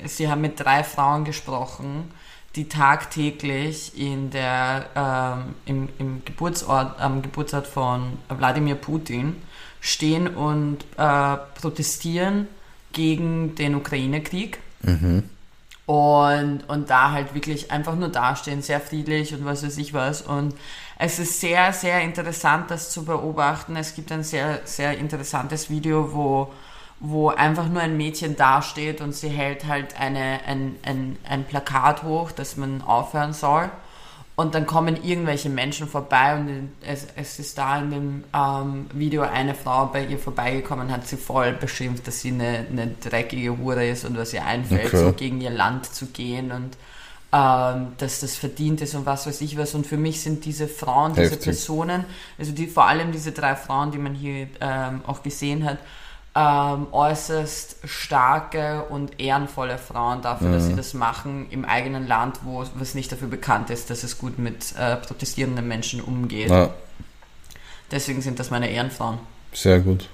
[0.07, 2.11] sie haben mit drei Frauen gesprochen,
[2.55, 9.37] die tagtäglich in der, ähm, im, im Geburtsort, am Geburtsort von Wladimir Putin
[9.81, 12.47] stehen und äh, protestieren
[12.93, 14.59] gegen den Ukraine-Krieg.
[15.93, 20.23] Und, und da halt wirklich einfach nur dastehen, sehr friedlich und was weiß ich was.
[20.23, 20.55] Und
[20.99, 23.77] es ist sehr, sehr interessant, das zu beobachten.
[23.77, 26.51] Es gibt ein sehr, sehr interessantes Video, wo,
[26.99, 32.05] wo einfach nur ein Mädchen dasteht und sie hält halt eine, ein, ein, ein Plakat
[32.05, 33.69] hoch, dass man aufhören soll.
[34.35, 39.23] Und dann kommen irgendwelche Menschen vorbei und es, es ist da in dem ähm, Video
[39.23, 43.87] eine Frau bei ihr vorbeigekommen, hat sie voll beschimpft, dass sie eine, eine dreckige Hure
[43.87, 44.97] ist und was ihr einfällt, Okay.
[45.05, 46.77] so gegen ihr Land zu gehen und
[47.35, 49.75] ähm, dass das verdient ist und was weiß ich was.
[49.75, 51.45] Und für mich sind diese Frauen, diese Heftig.
[51.45, 52.05] Personen,
[52.39, 55.79] also die vor allem diese drei Frauen, die man hier ähm, auch gesehen hat,
[56.35, 62.65] ähm, äußerst starke und ehrenvolle Frauen dafür, dass sie das machen im eigenen Land, wo
[62.77, 66.49] was nicht dafür bekannt ist, dass es gut mit äh, protestierenden Menschen umgeht.
[66.51, 66.71] Ja,
[67.91, 69.19] Deswegen sind das meine Ehrenfrauen.
[69.53, 70.09] sehr gut.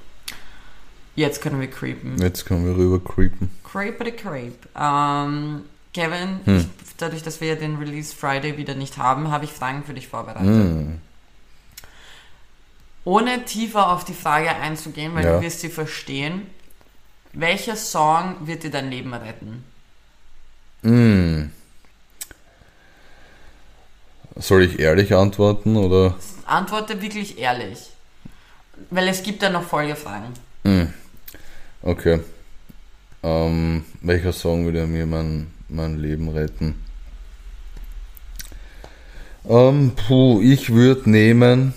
[1.15, 2.17] Jetzt können wir creepen.
[2.19, 3.51] Jetzt können wir rüber creepen.
[3.65, 4.55] Creepity creep.
[4.77, 5.63] Ähm,
[5.95, 6.57] Kevin, Hm.
[6.59, 6.67] ich,
[6.97, 10.09] dadurch, dass wir ja den Release Friday wieder nicht haben, habe ich Fragen für dich
[10.09, 10.47] vorbereitet.
[10.47, 11.01] Hm.
[13.05, 15.37] Ohne tiefer auf die Frage einzugehen, weil Ja.
[15.37, 16.47] du wirst sie verstehen.
[17.33, 19.65] Welcher Song wird dir dein Leben retten?
[20.83, 21.51] Hm.
[24.37, 26.15] Soll ich ehrlich antworten oder?
[26.47, 27.91] Antworte wirklich ehrlich.
[28.91, 30.33] Weil es gibt da noch Folgefragen.
[30.65, 30.93] Hm.
[31.83, 32.21] Okay.
[33.23, 36.81] Ähm, welcher Song würde mir mein, mein Leben retten?
[39.49, 41.75] Ähm, puh, ich würde nehmen.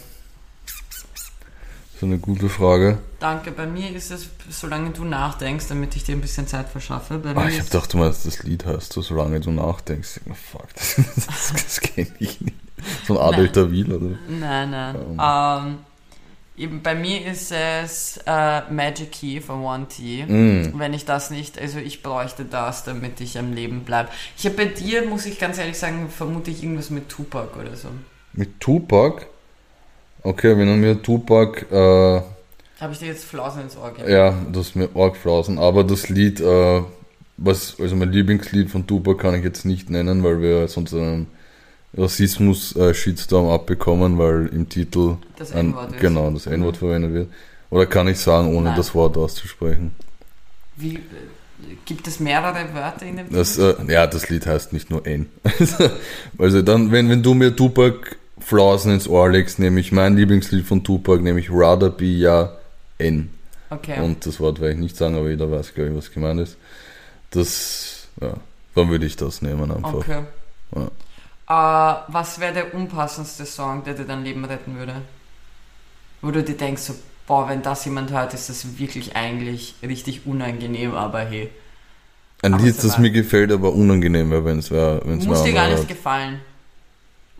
[2.01, 2.97] So eine gute Frage.
[3.19, 7.19] Danke, bei mir ist es, solange du nachdenkst, damit ich dir ein bisschen Zeit verschaffe.
[7.19, 10.21] Bei Ah, mir ich hab gedacht, du meinst das Lied heißt so, solange du nachdenkst.
[10.25, 10.95] Ich Fuck, das,
[11.27, 12.57] das, das kenne ich nicht.
[13.05, 14.17] So ein Adel Tawil, oder?
[14.27, 14.95] Nein, nein.
[15.21, 15.77] Ähm,
[16.57, 20.25] eben bei mir ist es äh, Magic Key von One T.
[20.25, 20.79] Mm.
[20.79, 24.09] Wenn ich das nicht, also ich bräuchte das, damit ich am Leben bleibe.
[24.35, 27.75] Ich habe bei dir, muss ich ganz ehrlich sagen, vermute ich irgendwas mit Tupac oder
[27.75, 27.89] so.
[28.33, 29.27] Mit Tupac?
[30.23, 32.21] Okay, wenn er mir Tupac, äh,
[32.79, 34.11] Habe ich dir jetzt Flausen ins Ohr gegeben?
[34.11, 36.81] ja, das ist mir arg flausen, aber das Lied, äh,
[37.37, 41.27] was, also mein Lieblingslied von Tupac kann ich jetzt nicht nennen, weil wir sonst einen
[41.97, 45.99] Rassismus-Shitstorm abbekommen, weil im Titel Das ein, N-Wort ist.
[45.99, 47.27] genau, das N-Wort verwendet wird.
[47.69, 48.77] Oder kann ich sagen, ohne Nein.
[48.77, 49.95] das Wort auszusprechen?
[50.75, 50.99] Wie, äh,
[51.85, 55.27] gibt es mehrere Wörter in dem Das, äh, ja, das Lied heißt nicht nur N.
[56.37, 60.65] also dann, wenn, wenn du mir Tupac Flausen ins Ohr legst, nehme ich mein Lieblingslied
[60.65, 62.57] von Tupac, nämlich Rather Be Ja
[62.97, 63.29] N.
[63.69, 64.01] Okay.
[64.01, 66.57] Und das Wort werde ich nicht sagen, aber jeder weiß, glaube ich, was gemeint ist.
[67.29, 68.33] Das, ja,
[68.75, 69.93] dann würde ich das nehmen einfach.
[69.93, 70.23] Okay.
[70.75, 70.87] Ja.
[71.47, 74.95] Äh, was wäre der unpassendste Song, der dir dein Leben retten würde?
[76.21, 80.25] Wo du dir denkst, so, boah, wenn das jemand hört, ist das wirklich eigentlich richtig
[80.25, 81.49] unangenehm, aber hey.
[82.41, 85.01] Ein Lied, das mir gefällt, aber unangenehm wäre, wenn es wäre.
[85.05, 86.41] Muss dir gar nicht gefallen.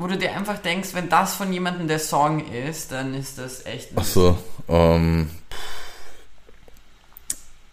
[0.01, 3.67] Wo du dir einfach denkst, wenn das von jemandem der Song ist, dann ist das
[3.67, 3.89] echt.
[3.95, 4.35] Ach so,
[4.67, 5.29] ähm,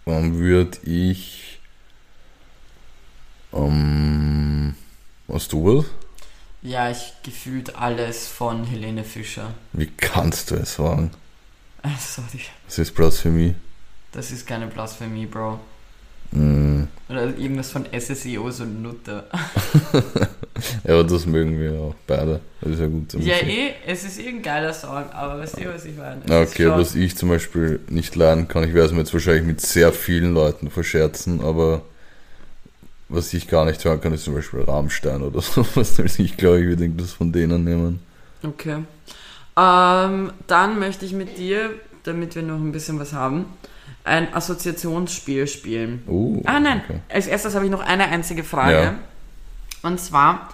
[0.04, 1.58] dann würde ich,
[3.54, 4.74] ähm,
[5.26, 5.86] hast du was?
[6.60, 9.54] Ja, ich gefühlt alles von Helene Fischer.
[9.72, 11.10] Wie kannst du es sagen?
[11.98, 13.54] Sorry, Das ist Blasphemie.
[14.12, 15.60] das ist keine Blasphemie, Bro.
[16.32, 16.84] Mm.
[17.08, 19.24] Oder irgendwas von SSEO, so Nutter.
[20.84, 22.40] Ja, aber das mögen wir auch beide.
[22.60, 23.14] Das ist ja gut.
[23.14, 26.22] Ja, eh, es ist eh ein geiler Song, aber weißt du, was ich meine?
[26.24, 29.44] Es Okay, was ich zum Beispiel nicht leiden kann, ich werde es mir jetzt wahrscheinlich
[29.44, 31.82] mit sehr vielen Leuten verscherzen, aber
[33.08, 35.98] was ich gar nicht hören kann, ist zum Beispiel Rammstein oder sowas.
[36.00, 38.00] Also ich glaube, ich würde irgendwas von denen nehmen.
[38.42, 38.82] Okay.
[39.56, 41.70] Ähm, dann möchte ich mit dir,
[42.04, 43.46] damit wir noch ein bisschen was haben,
[44.04, 46.02] ein Assoziationsspiel spielen.
[46.06, 47.00] Oh, Ah nein, okay.
[47.08, 48.82] als erstes habe ich noch eine einzige Frage.
[48.82, 48.94] Ja.
[49.82, 50.48] Und zwar,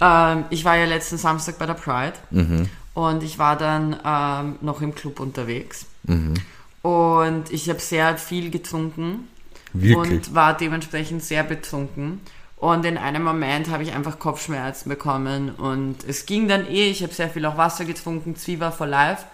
[0.00, 2.68] ähm, ich war ja letzten Samstag bei der Pride Mhm.
[2.94, 5.86] Und ich war dann ähm, noch im Club unterwegs.
[6.02, 6.34] Mhm.
[6.82, 9.28] Und ich habe sehr viel getrunken.
[9.72, 9.96] Wirklich?
[10.28, 12.20] Und war dementsprechend sehr betrunken.
[12.56, 15.50] Und in einem Moment habe ich einfach Kopfschmerzen bekommen.
[15.50, 16.90] Und es ging dann eh.
[16.90, 18.36] Ich habe sehr viel auch Wasser getrunken.
[18.36, 19.24] Zwieber for life.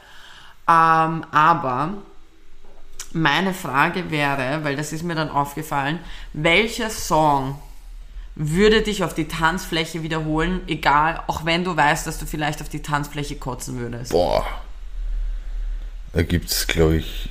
[0.68, 1.94] Ähm, aber
[3.12, 5.98] meine Frage wäre, weil das ist mir dann aufgefallen,
[6.32, 7.58] welcher Song
[8.34, 12.68] würde dich auf die Tanzfläche wiederholen, egal, auch wenn du weißt, dass du vielleicht auf
[12.68, 14.12] die Tanzfläche kotzen würdest?
[14.12, 14.46] Boah.
[16.12, 17.28] Da gibt es, glaube ich,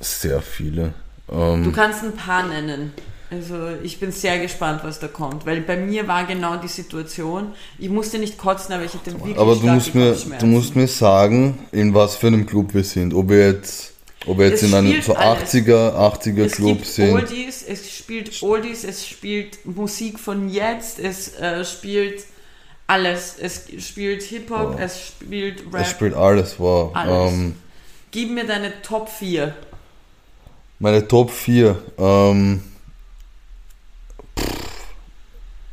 [0.00, 0.94] sehr viele.
[1.30, 2.92] Ähm, Du kannst ein paar nennen.
[3.30, 7.54] Also ich bin sehr gespannt, was da kommt, weil bei mir war genau die Situation,
[7.76, 10.86] ich musste nicht kotzen, aber ich hatte wirklich aber du musst, mir, du musst mir
[10.86, 13.12] sagen, in was für einem Club wir sind.
[13.12, 13.94] Ob wir jetzt,
[14.26, 15.54] ob wir jetzt Es in einem so alles.
[15.54, 17.12] 80er, 80er es Club sind.
[17.14, 22.24] Oldies, es spielt Oldies, es spielt Musik von jetzt, es äh, spielt
[22.88, 23.36] alles.
[23.40, 24.80] Es spielt Hip-Hop, Oh.
[24.82, 25.82] es spielt Rap.
[25.82, 26.94] Es spielt alles, wow.
[26.94, 27.32] Alles.
[27.32, 27.54] Ähm,
[28.12, 29.54] Gib mir deine Top 4.
[30.78, 31.76] meine Top 4.
[31.98, 32.62] Ähm,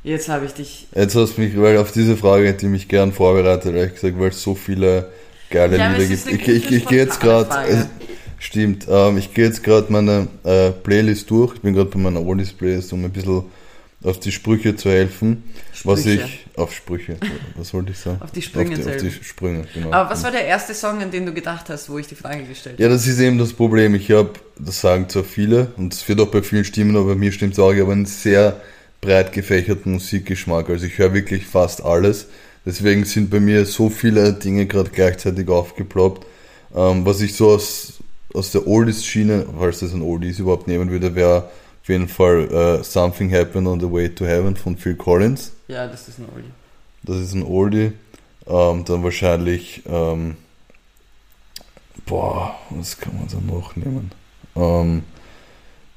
[0.04, 0.88] Jetzt habe ich dich.
[0.94, 4.20] jetzt hast du mich, weil auf diese Frage hätte ich mich gern vorbereitet, ehrlich gesagt,
[4.20, 5.10] weil es so viele
[5.50, 6.28] geile Ja, Lieder gibt.
[6.28, 7.88] Ich, ich, ich gehe jetzt gerade.
[8.44, 11.56] Stimmt, ähm, ich gehe jetzt gerade meine äh, Playlist durch.
[11.56, 13.44] Ich bin gerade bei meiner Oldies-Playlist, um ein bisschen
[14.04, 15.44] auf die Sprüche zu helfen.
[15.84, 16.26] Was Sprüche.
[16.26, 17.18] ich, auf Sprüche,
[17.56, 18.22] was wollte ich sagen?
[18.22, 19.12] Auf die Sprünge auf die, auf die.
[19.12, 19.92] Sprünge, genau.
[19.92, 22.44] Aber was war der erste Song, an den du gedacht hast, wo ich die Frage
[22.44, 23.96] gestellt Ja, das ist eben das Problem.
[23.96, 27.16] Ich habe, das sagen zwar viele, und es wird auch bei vielen stimmen, aber bei
[27.16, 28.62] mir stimmt es auch, ich habe einen sehr
[29.02, 30.70] breit gefächerten Musikgeschmack.
[30.70, 32.28] Also ich höre wirklich fast alles.
[32.66, 36.26] Deswegen sind bei mir so viele Dinge gerade gleichzeitig aufgeploppt.
[36.76, 38.00] Ähm, was ich so aus,
[38.34, 41.50] aus der Oldies-Schiene, falls das ein Oldies überhaupt nehmen würde, wäre
[41.82, 45.52] auf jeden Fall äh, Something Happened on the Way to Heaven von Phil Collins.
[45.68, 46.50] Ja, das ist ein Oldie.
[47.04, 47.92] Das ist ein Oldie.
[48.48, 50.38] Ähm, dann wahrscheinlich, ähm,
[52.06, 54.12] boah, was kann man da noch nehmen?
[54.56, 55.04] Ähm,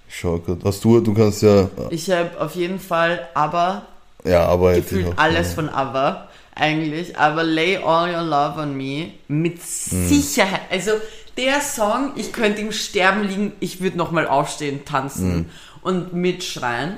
[0.09, 0.59] ich schau grad.
[0.65, 3.87] Hast du, du kannst ja, Ich habe auf jeden Fall aber
[4.25, 9.59] ja, aber gefühlt alles von ABBA eigentlich, aber Lay All Your Love on Me mit
[9.59, 10.09] Hm.
[10.09, 10.63] Sicherheit.
[10.71, 10.93] Also
[11.37, 15.51] der Song, ich könnte im Sterben liegen, ich würde nochmal aufstehen, tanzen
[15.83, 16.97] und mitschreien.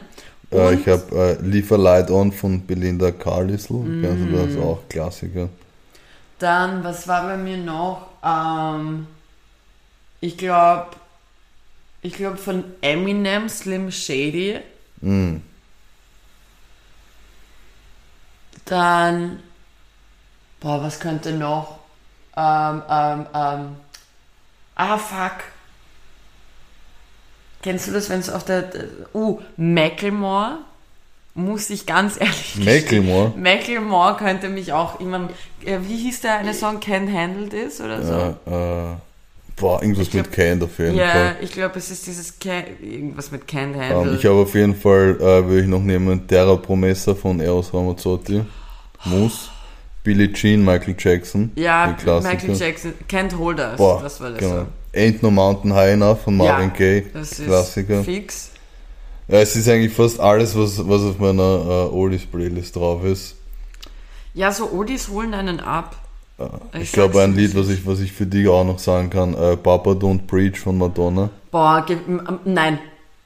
[0.51, 3.85] Äh, Und ich habe äh, Leave a Light On von Belinda Carlisle.
[4.01, 4.81] Kennst du das auch?
[4.89, 5.49] Klassiker.
[6.39, 8.07] dann, was war bei mir noch?
[8.25, 9.07] Ähm,
[10.21, 10.89] ich glaube,
[12.03, 14.61] ich glaube von Eminem, Slim Shady.
[15.01, 15.37] Mm.
[18.65, 19.41] Dann,
[20.61, 21.79] boah, was könnte noch?
[22.37, 23.77] Ähm, ähm, ähm,
[24.79, 25.45] ah, fuck.
[27.63, 28.71] Kennst du das, wenn es auf der,
[29.15, 30.59] uh, Macklemore?
[31.35, 33.33] Muss ich ganz ehrlich Macklemore?
[33.37, 35.29] Macklemore könnte mich auch immer,
[35.65, 38.13] äh, wie hieß der eine Song, Can't Handle This oder so?
[38.13, 38.97] Ja, äh,
[39.57, 41.37] boah, irgendwas glaub- mit Kind auf jeden Ja, Fall.
[41.41, 44.17] ich glaube, es ist dieses, Can, irgendwas mit Ähm, Handle.
[44.17, 48.43] ich habe auf jeden Fall, äh, würde ich noch nehmen, Terra Promessa von Eros Ramazzotti.
[49.05, 49.49] Moose.
[50.09, 51.53] Billie Jean, Michael Jackson.
[51.55, 51.95] ja.
[52.23, 54.55] Michael Jackson, Can't Hold Us, Boah, das war das genau.
[54.61, 54.67] Song.
[54.95, 57.05] Ain't No Mountain High Enough von Marvin Ja, Gaye.
[57.13, 58.03] Das ist Klassiker.
[58.03, 58.51] fix.
[59.29, 63.35] Ja, es ist eigentlich fast alles, was, was auf meiner äh, Oldies-Playlist drauf ist.
[64.33, 65.95] Ja, so Oldies holen einen ab.
[66.39, 66.45] Äh,
[66.79, 69.35] Ich ich glaube, ein Lied, was ich, was ich für dich auch noch sagen kann,
[69.35, 71.29] äh, Papa Don't Preach von Madonna.
[71.51, 71.85] Boah,
[72.47, 72.79] nein,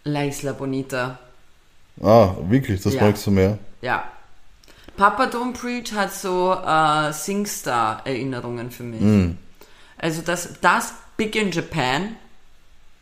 [0.03, 1.20] La Isla Bonita.
[2.03, 3.03] Ah, wirklich, das Ja.
[3.05, 3.59] magst du mehr?
[3.83, 4.03] Ja.
[4.97, 9.01] Papa Don't Preach hat so äh, Singstar-Erinnerungen für mich.
[9.01, 9.32] Mm,
[9.99, 12.16] Also das, das Big in Japan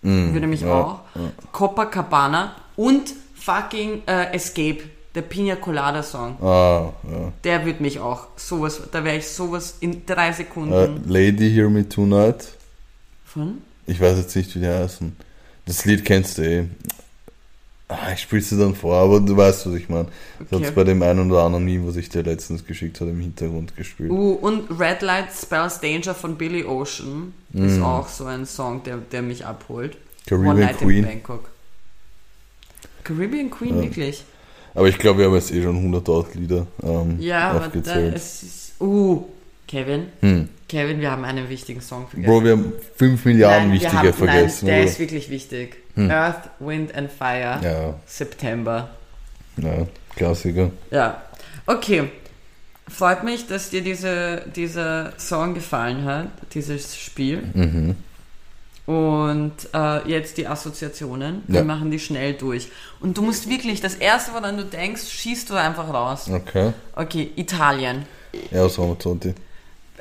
[0.03, 1.01] mm, würde mich ja, auch.
[1.15, 1.31] ja.
[1.53, 4.79] Copacabana und fucking äh, Escape,
[5.15, 6.37] der Pina Colada Song.
[6.43, 7.33] Ah, ja.
[7.45, 11.89] Der würde mich auch sowas, da wäre ich sowas in drei Sekunden Lady Hear Me
[11.89, 12.49] Tonight.
[13.25, 13.63] von.
[13.87, 15.17] Ich weiß jetzt nicht, wie die heißen.
[15.67, 16.65] Das Lied kennst du eh.
[17.93, 20.07] Ah, ich spiel's dir dann vor, aber du weißt, was ich meine.
[20.39, 20.65] Das Okay.
[20.67, 23.75] hat's bei dem einen oder anderen Meme, was ich dir letztens geschickt habe, im Hintergrund
[23.77, 24.11] gespielt.
[24.13, 28.99] Uh, und Red Light Spells Danger von Billy Ocean ist auch so ein Song, der,
[28.99, 29.97] der mich abholt.
[30.31, 30.45] One Mm.
[30.47, 31.05] Caribbean Night in Queen.
[31.05, 31.51] Bangkok.
[33.03, 33.83] Caribbean Queen, Ja.
[33.83, 34.25] wirklich?
[34.75, 38.15] Aber ich glaube, wir haben jetzt eh schon 100.000 Lieder ähm, Ja, aber da, aufgezählt.
[38.15, 38.73] es ist.
[38.81, 39.25] Uh,
[39.67, 40.07] Kevin.
[40.21, 40.49] Hm.
[40.69, 42.31] Kevin, wir haben einen wichtigen Song vergessen.
[42.33, 44.67] Bro, wir haben 5 Milliarden Nein, wichtige haben, vergessen.
[44.67, 44.91] Nein, der oder?
[44.93, 45.77] ist wirklich wichtig.
[45.95, 46.11] Hm.
[46.11, 48.91] Earth, Wind and Fire, ja, September.
[49.57, 49.87] ja,
[50.17, 50.71] Klassiker.
[50.91, 51.23] Ja,
[51.67, 52.11] okay.
[52.89, 57.43] Freut mich, dass dir diese, dieser Song gefallen hat, dieses Spiel.
[57.55, 57.95] Mhm.
[58.87, 61.43] Und äh, jetzt die Assoziationen.
[61.47, 61.65] Wir Ja.
[61.65, 62.69] machen die schnell durch.
[62.99, 66.29] Und du musst wirklich, das erste, woran du denkst, schießt du einfach raus.
[66.29, 66.73] Okay.
[66.97, 68.05] Okay, Italien.
[68.51, 69.35] Ja, wir Zonti?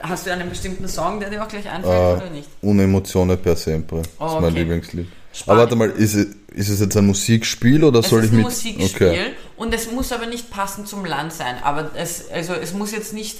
[0.01, 2.49] Hast du einen bestimmten Song, der dir auch gleich Äh, einfällt oder nicht?
[2.61, 4.01] Unemozione per sempre.
[4.01, 4.59] Das Oh, ist mein okay.
[4.59, 5.07] Lieblingslied.
[5.39, 5.59] Spanien.
[5.61, 8.31] Aber warte mal, ist es, ist es jetzt ein Musikspiel oder Es soll ist ich
[8.33, 8.45] ein mit.
[8.45, 9.31] Musikspiel Okay.
[9.57, 11.55] und es muss aber nicht passend zum Land sein.
[11.63, 13.37] Aber es, also es muss jetzt nicht,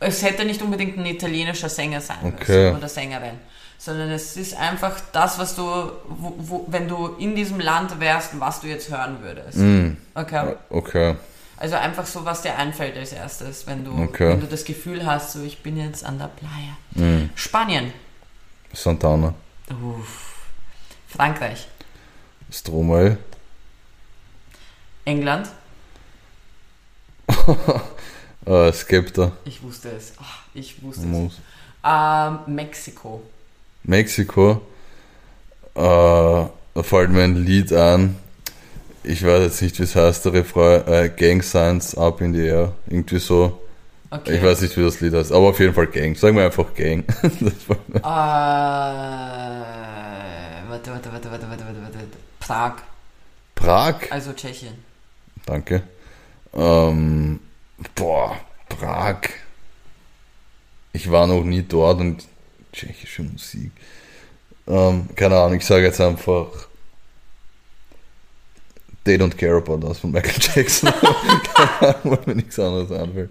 [0.00, 2.64] es hätte nicht unbedingt ein italienischer Sänger sein Okay.
[2.66, 3.34] müssen oder Sängerin.
[3.78, 8.38] Sondern es ist einfach das, was du, wo, wo, wenn du in diesem Land wärst,
[8.38, 9.58] was du jetzt hören würdest.
[9.58, 9.96] Mm.
[10.14, 10.54] Okay.
[10.70, 11.16] Okay.
[11.56, 14.28] Also einfach so, was dir einfällt als erstes, wenn du, Okay.
[14.30, 16.76] wenn du das Gefühl hast, so ich bin jetzt an der Playa.
[17.08, 17.30] Mm.
[17.34, 17.92] Spanien.
[18.72, 19.34] Santana.
[19.70, 20.31] Uff.
[21.14, 21.68] Frankreich.
[22.50, 23.18] Stromae.
[25.04, 25.48] England.
[28.44, 29.30] Äh, Skepta.
[29.44, 30.14] Ich wusste es.
[30.20, 31.06] Ach, ich wusste es.
[31.06, 31.38] Muss.
[31.84, 33.22] Ähm, Mexiko.
[33.84, 34.60] Mexiko.
[35.76, 36.50] Äh, da
[36.82, 38.16] fällt mir ein Lied an.
[39.04, 40.84] Ich weiß jetzt nicht, wie es heißt, der Refrain.
[40.88, 42.72] Äh, Gang Signs Up in the Air.
[42.88, 43.60] Irgendwie so.
[44.10, 44.38] Okay.
[44.38, 45.30] Ich weiß nicht, wie das Lied heißt.
[45.30, 46.16] Aber auf jeden Fall Gang.
[46.16, 47.04] Sagen wir einfach Gang.
[47.94, 47.98] Äh,
[50.90, 52.18] warte, warte, warte, warte, warte, warte, warte.
[52.40, 52.74] Prag,
[53.54, 54.10] Prag.
[54.10, 54.74] also Tschechien.
[55.46, 55.82] Danke.
[56.54, 57.40] Ähm,
[57.94, 58.36] boah,
[58.68, 59.20] Prag.
[60.92, 62.24] Ich war noch nie dort und
[62.72, 63.70] tschechische Musik.
[64.66, 66.48] Ähm, keine Ahnung, ich sage jetzt einfach
[69.04, 70.92] They Don't Care About Us von Michael Jackson.
[71.54, 73.30] keine Ahnung, weil mir nichts anderes einfällt.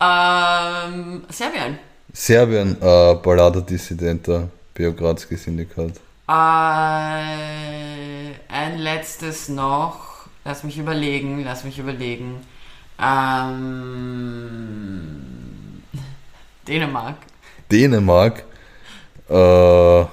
[0.00, 1.78] Ähm, Serbien.
[2.12, 5.92] Serbien, äh, Ballada Dissidenta, Beogradski Syndikat.
[6.28, 6.32] Äh,
[8.48, 10.26] ein letztes noch.
[10.44, 12.36] Lass mich überlegen, lass mich überlegen.
[13.00, 14.22] Ähm,
[16.68, 17.16] Dänemark.
[17.70, 18.44] Dänemark,
[19.28, 19.34] äh,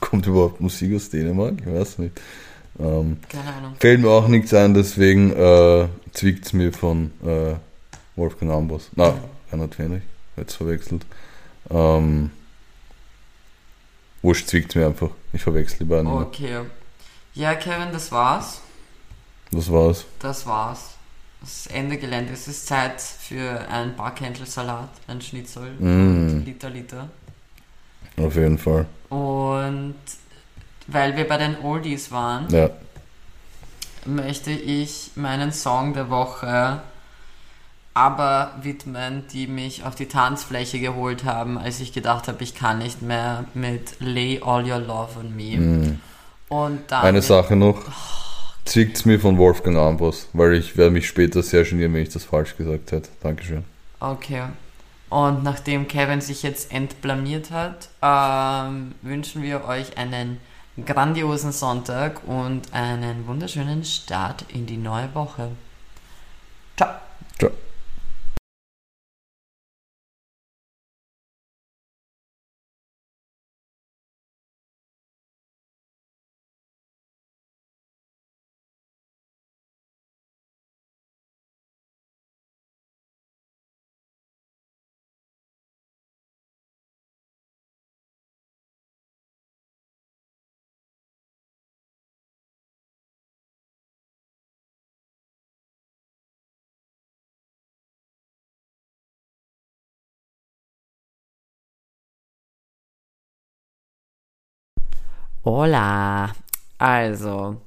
[0.00, 1.54] kommt überhaupt Musik aus Dänemark?
[1.60, 2.18] Ich weiß nicht.
[2.78, 3.74] Ähm, Keine Ahnung.
[3.78, 7.54] fällt mir auch nichts ein, deswegen äh, zwickt es mir von äh,
[8.16, 8.90] Wolfgang Ambros.
[8.94, 9.14] Na,
[9.50, 10.02] Reinhard Fenrich,
[10.38, 11.04] jetzt verwechselt.
[11.70, 12.30] Ähm,
[14.22, 15.10] Wurscht zwickt mir einfach.
[15.32, 16.06] Ich verwechsel die beiden.
[16.08, 16.60] Okay.
[17.34, 18.60] Ja, Kevin, das war's.
[19.52, 20.04] Das war's.
[20.18, 20.94] Das war's.
[21.40, 22.32] Das Ende Gelände.
[22.32, 26.42] Es ist Zeit für ein Barkentelsalat, ein Schnitzel, Mm.
[26.44, 27.08] Liter, Liter.
[28.16, 28.86] Auf jeden Fall.
[29.08, 29.94] Und
[30.88, 32.70] weil wir bei den Oldies waren, Ja.
[34.04, 36.82] möchte ich meinen Song der Woche
[37.98, 42.78] aber widmen, die mich auf die Tanzfläche geholt haben, als ich gedacht habe, ich kann
[42.78, 45.56] nicht mehr mit Lay All Your Love on Me.
[45.56, 46.00] Mm.
[46.48, 47.82] Und dann Eine Sache noch.
[48.64, 52.22] Zwickt's mir von Wolfgang Ambros, weil ich werde mich später sehr genieren, wenn ich das
[52.22, 53.08] falsch gesagt hätte.
[53.20, 53.64] Dankeschön.
[53.98, 54.42] Okay.
[55.10, 60.38] Und nachdem Kevin sich jetzt entblamiert hat, ähm, wünschen wir euch einen
[60.86, 65.48] grandiosen Sonntag und einen wunderschönen Start in die neue Woche.
[66.76, 66.90] Ciao.
[105.50, 106.34] Hola.
[106.76, 107.62] Also,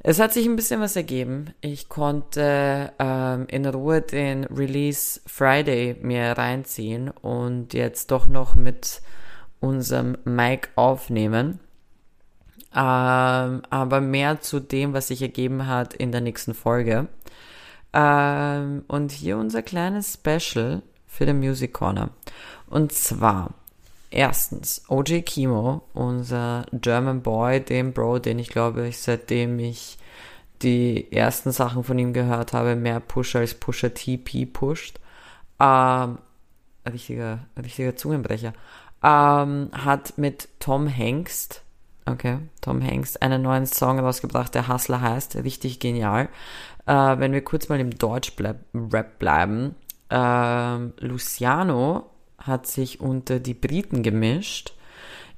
[0.00, 1.54] es hat sich ein bisschen was ergeben.
[1.60, 9.02] Ich konnte ähm, in Ruhe den Release Friday mir reinziehen und jetzt doch noch mit
[9.60, 11.60] unserem Mic aufnehmen.
[12.74, 17.06] Ähm, aber mehr zu dem, was sich ergeben hat in der nächsten Folge.
[17.92, 22.10] Ähm, und hier unser kleines Special für den Music Corner.
[22.68, 23.54] Und zwar
[24.16, 29.98] Erstens, OJ Kimo, unser German Boy, dem Bro, den ich glaube, ich seitdem ich
[30.62, 35.00] die ersten Sachen von ihm gehört habe, mehr Pusher als Pusher TP pusht.
[35.60, 36.16] Ähm,
[36.90, 38.54] richtiger, richtiger Zungenbrecher.
[39.02, 41.62] Ähm, hat mit Tom Hengst,
[42.06, 46.30] okay, Tom Hengst, einen neuen Song rausgebracht, der Hustler heißt, richtig genial.
[46.86, 49.74] Äh, wenn wir kurz mal im Deutsch-Rap bleiben,
[50.08, 52.15] ähm, Luciano
[52.46, 54.74] hat sich unter die Briten gemischt,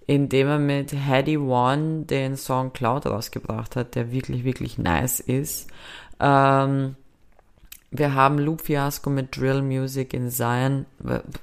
[0.07, 5.69] indem er mit Heady One den Song Cloud rausgebracht hat, der wirklich, wirklich nice ist.
[6.21, 6.97] Ähm,
[7.91, 10.87] wir haben Loop Fiasco mit Drill Music in Zion,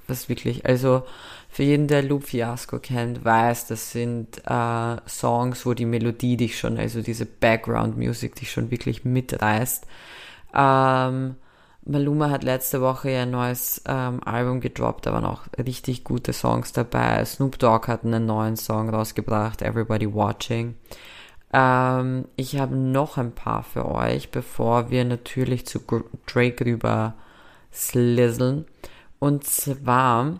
[0.07, 1.03] was wirklich, also
[1.49, 6.59] für jeden, der Loop Fiasco kennt, weiß, das sind äh, Songs, wo die Melodie dich
[6.59, 9.87] schon, also diese Background Music dich schon wirklich mitreißt.
[10.53, 11.35] Ähm,
[11.85, 16.73] Maluma hat letzte Woche ein neues ähm, Album gedroppt, da waren auch richtig gute Songs
[16.73, 17.23] dabei.
[17.23, 20.75] Snoop Dogg hat einen neuen Song rausgebracht, Everybody Watching.
[21.53, 25.79] Ähm, ich habe noch ein paar für euch, bevor wir natürlich zu
[26.25, 27.13] Drake rüber
[27.71, 28.65] slizzeln.
[29.19, 30.39] Und zwar,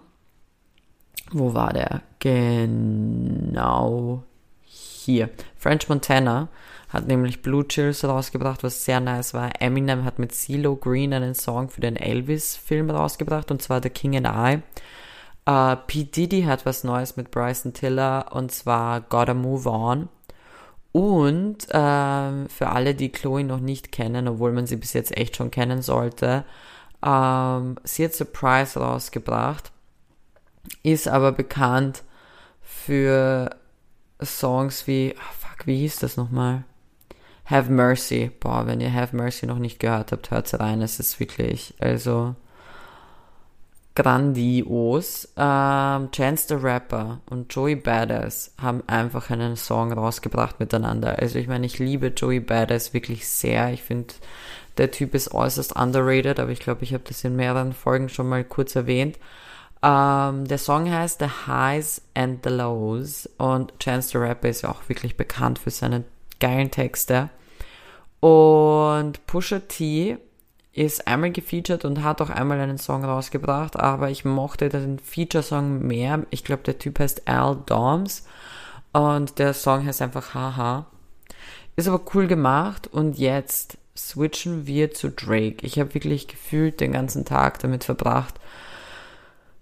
[1.31, 2.01] wo war der?
[2.19, 4.23] Genau
[4.63, 5.29] hier.
[5.55, 6.49] French Montana
[6.95, 9.49] hat nämlich Blue Chills rausgebracht, was sehr nice war.
[9.61, 14.25] Eminem hat mit CeeLo Green einen Song für den Elvis-Film rausgebracht, und zwar The King
[14.25, 14.61] and I.
[15.47, 16.05] Uh, P.
[16.05, 20.09] Diddy hat was Neues mit Bryson Tiller, und zwar Gotta Move On.
[20.91, 25.35] Und ähm, für alle, die Chloe noch nicht kennen, obwohl man sie bis jetzt echt
[25.35, 26.45] schon kennen sollte,
[27.05, 29.71] ähm, sie hat Surprise rausgebracht,
[30.83, 32.03] ist aber bekannt
[32.61, 33.49] für
[34.23, 36.63] Songs wie, oh fuck, wie hieß das nochmal?
[37.45, 38.31] Have Mercy.
[38.39, 40.81] Boah, wenn ihr Have Mercy noch nicht gehört habt, hört rein.
[40.81, 42.35] Es ist wirklich, also
[43.95, 45.29] grandios.
[45.37, 51.17] Ähm, Chance the Rapper und Joey Badass haben einfach einen Song rausgebracht miteinander.
[51.19, 53.71] Also ich meine, ich liebe Joey Badass wirklich sehr.
[53.71, 54.13] Ich finde,
[54.77, 58.27] der Typ ist äußerst underrated, aber ich glaube, ich habe das in mehreren Folgen schon
[58.27, 59.17] mal kurz erwähnt.
[59.81, 64.69] Ähm, der Song heißt The Highs and the Lows und Chance the Rapper ist ja
[64.69, 66.03] auch wirklich bekannt für seine
[66.39, 67.29] geilen Texte.
[68.19, 70.17] Und Pusha T
[70.75, 75.85] ist einmal gefeatured und hat auch einmal einen Song rausgebracht, aber ich mochte den Feature-Song
[75.87, 76.25] mehr.
[76.31, 78.25] Ich glaube, der Typ heißt Al Doms
[78.91, 80.85] und der Song heißt einfach Haha.
[81.77, 85.65] Ist aber cool gemacht und jetzt switchen wir zu Drake.
[85.65, 88.35] Ich habe wirklich gefühlt den ganzen Tag damit verbracht,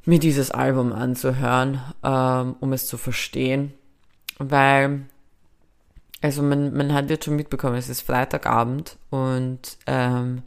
[0.05, 3.73] mir dieses Album anzuhören, ähm, um es zu verstehen,
[4.39, 5.01] weil
[6.23, 10.43] also man, man hat jetzt schon mitbekommen, es ist Freitagabend und ähm,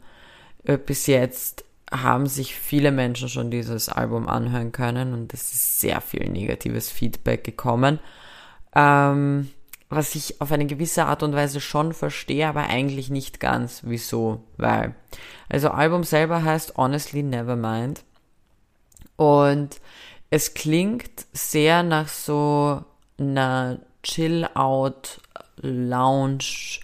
[0.63, 5.79] äh, bis jetzt haben sich viele Menschen schon dieses Album anhören können und es ist
[5.79, 7.99] sehr viel negatives Feedback gekommen.
[8.75, 9.51] Ähm,
[9.89, 13.83] was ich auf eine gewisse Art und Weise schon verstehe, aber eigentlich nicht ganz.
[13.85, 14.43] Wieso?
[14.57, 14.95] Weil,
[15.47, 18.03] also Album selber heißt Honestly Nevermind
[19.15, 19.79] und
[20.31, 22.83] es klingt sehr nach so
[23.19, 25.21] einer Chill-Out
[25.61, 26.79] Lounge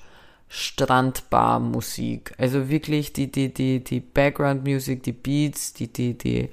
[0.55, 2.33] Strandbar-Musik.
[2.37, 6.49] Also wirklich die, die, die, die Background-Musik, die Beats, die, die, die,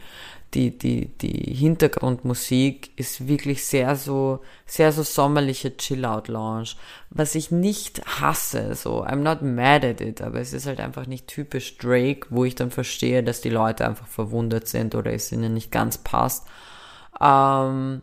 [0.55, 6.71] die, die, die Hintergrundmusik ist wirklich sehr so, sehr so sommerliche Chill-Out-Lounge.
[7.11, 11.07] Was ich nicht hasse, so, I'm not mad at it, aber es ist halt einfach
[11.07, 15.31] nicht typisch Drake, wo ich dann verstehe, dass die Leute einfach verwundert sind oder es
[15.31, 16.47] ihnen nicht ganz passt.
[17.21, 18.01] Ähm,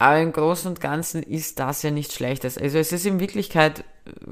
[0.00, 2.56] aber im Großen und Ganzen ist das ja nicht schlechtes.
[2.56, 3.84] Also es ist in Wirklichkeit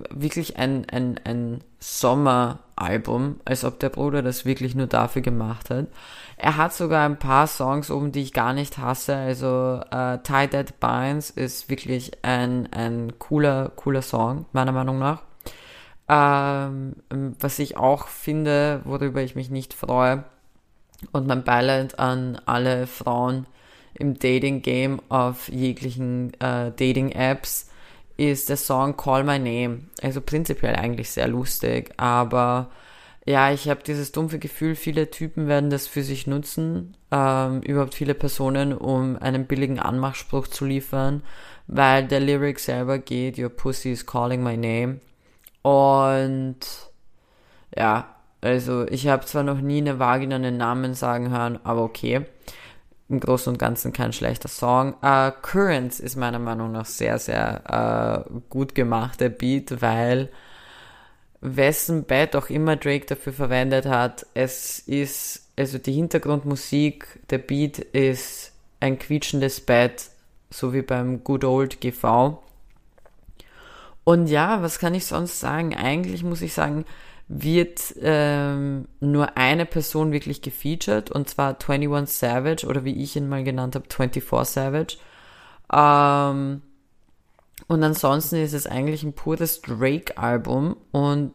[0.09, 5.89] wirklich ein, ein, ein Sommeralbum, als ob der Bruder das wirklich nur dafür gemacht hat.
[6.39, 9.15] Er hat sogar ein paar Songs oben, die ich gar nicht hasse.
[9.15, 15.21] Also äh, Tie Dead Binds ist wirklich ein, ein cooler, cooler Song, meiner Meinung nach.
[16.09, 16.95] Ähm,
[17.41, 20.25] was ich auch finde, worüber ich mich nicht freue,
[21.13, 23.47] und mein Beileid an alle Frauen,
[23.99, 27.69] im Dating-Game auf jeglichen äh, Dating-Apps
[28.17, 29.81] ist der Song Call My Name.
[30.03, 32.71] Also prinzipiell eigentlich sehr lustig, aber
[33.27, 37.95] ja, ich habe dieses dumpfe Gefühl, viele Typen werden das für sich nutzen, ähm, überhaupt
[37.95, 41.23] viele Personen, um einen billigen Anmachspruch zu liefern,
[41.67, 45.01] weil der Lyric selber geht, Your Pussy is calling my name.
[45.63, 46.61] Und
[47.77, 52.25] ja, also ich habe zwar noch nie eine Vagina einen Namen sagen hören, aber okay
[53.09, 54.95] im Großen und Ganzen kein schlechter Song.
[55.03, 60.29] Uh, Currents ist meiner Meinung nach sehr, sehr uh, gut gemacht, der Beat, weil
[61.41, 67.79] wessen Bett auch immer Drake dafür verwendet hat, es ist, also die Hintergrundmusik, der Beat
[67.79, 70.07] ist ein quietschendes Bett,
[70.51, 72.43] so wie beim Good Old GV.
[74.05, 75.77] Und ja, was kann ich sonst sagen?
[75.77, 76.85] Eigentlich muss ich sagen,
[77.29, 83.29] wird ähm, nur eine Person wirklich gefeatured, und zwar 21 Savage, oder wie ich ihn
[83.29, 84.97] mal genannt habe, 24 Savage.
[85.73, 86.63] Ähm,
[87.67, 90.77] und ansonsten ist es eigentlich ein pures Drake-Album.
[90.91, 91.33] Und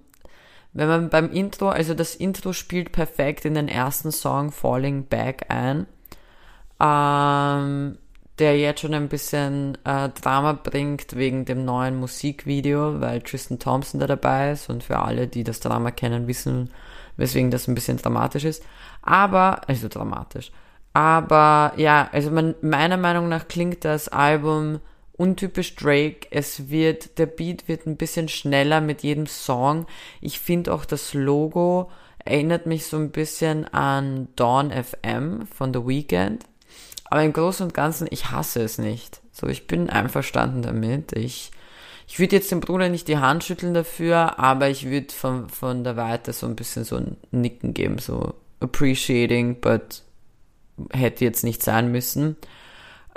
[0.74, 5.46] wenn man beim Intro, also das Intro spielt perfekt in den ersten Song Falling Back
[5.50, 5.86] ein.
[6.80, 8.00] Ähm,
[8.40, 14.00] der jetzt schon ein bisschen äh, Drama bringt wegen dem neuen Musikvideo, weil Tristan Thompson
[14.00, 16.72] da dabei ist und für alle, die das Drama kennen, wissen,
[17.18, 18.64] weswegen das ein bisschen dramatisch ist.
[19.02, 20.52] Aber, also dramatisch.
[20.94, 24.80] Aber ja, also man, meiner Meinung nach klingt das Album
[25.14, 26.28] untypisch Drake.
[26.32, 29.86] Es wird, der Beat wird ein bisschen schneller mit jedem Song.
[30.22, 31.90] Ich finde auch das Logo
[32.26, 36.46] Erinnert mich so ein bisschen an Dawn FM von The Weeknd.
[37.14, 39.22] Aber im Großen und Ganzen, ich hasse es nicht.
[39.32, 41.11] So, ich bin einverstanden damit.
[41.11, 41.51] Ich,
[42.07, 45.84] ich würde jetzt dem Bruder nicht die Hand schütteln dafür, aber ich würde von, von
[45.84, 50.01] der Weite so ein bisschen so ein Nicken geben, so appreciating, but
[50.91, 52.36] hätte jetzt nicht sein müssen.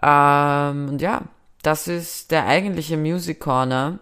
[0.03, 1.23] Ähm, und ja,
[1.63, 3.99] das ist der eigentliche Music Corner.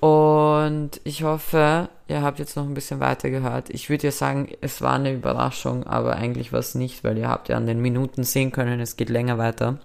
[0.00, 3.70] Und ich hoffe, ihr habt jetzt noch ein bisschen weiter gehört.
[3.70, 7.28] Ich würde ja sagen, es war eine Überraschung, aber eigentlich war es nicht, weil ihr
[7.28, 9.78] habt ja an den Minuten sehen können, es geht länger weiter.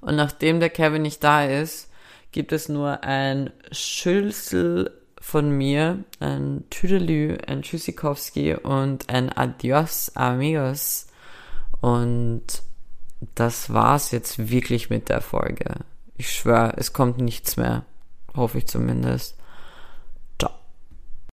[0.00, 1.88] Und nachdem der Kevin nicht da ist,
[2.32, 11.06] gibt es nur ein Schülsel von mir, ein Tüdelü, ein Tschüssikowski und ein Adios, amigos.
[11.80, 12.42] Und
[13.36, 15.76] das war's jetzt wirklich mit der Folge.
[16.16, 17.84] Ich schwöre, es kommt nichts mehr.
[18.34, 19.36] Hoffe ich zumindest.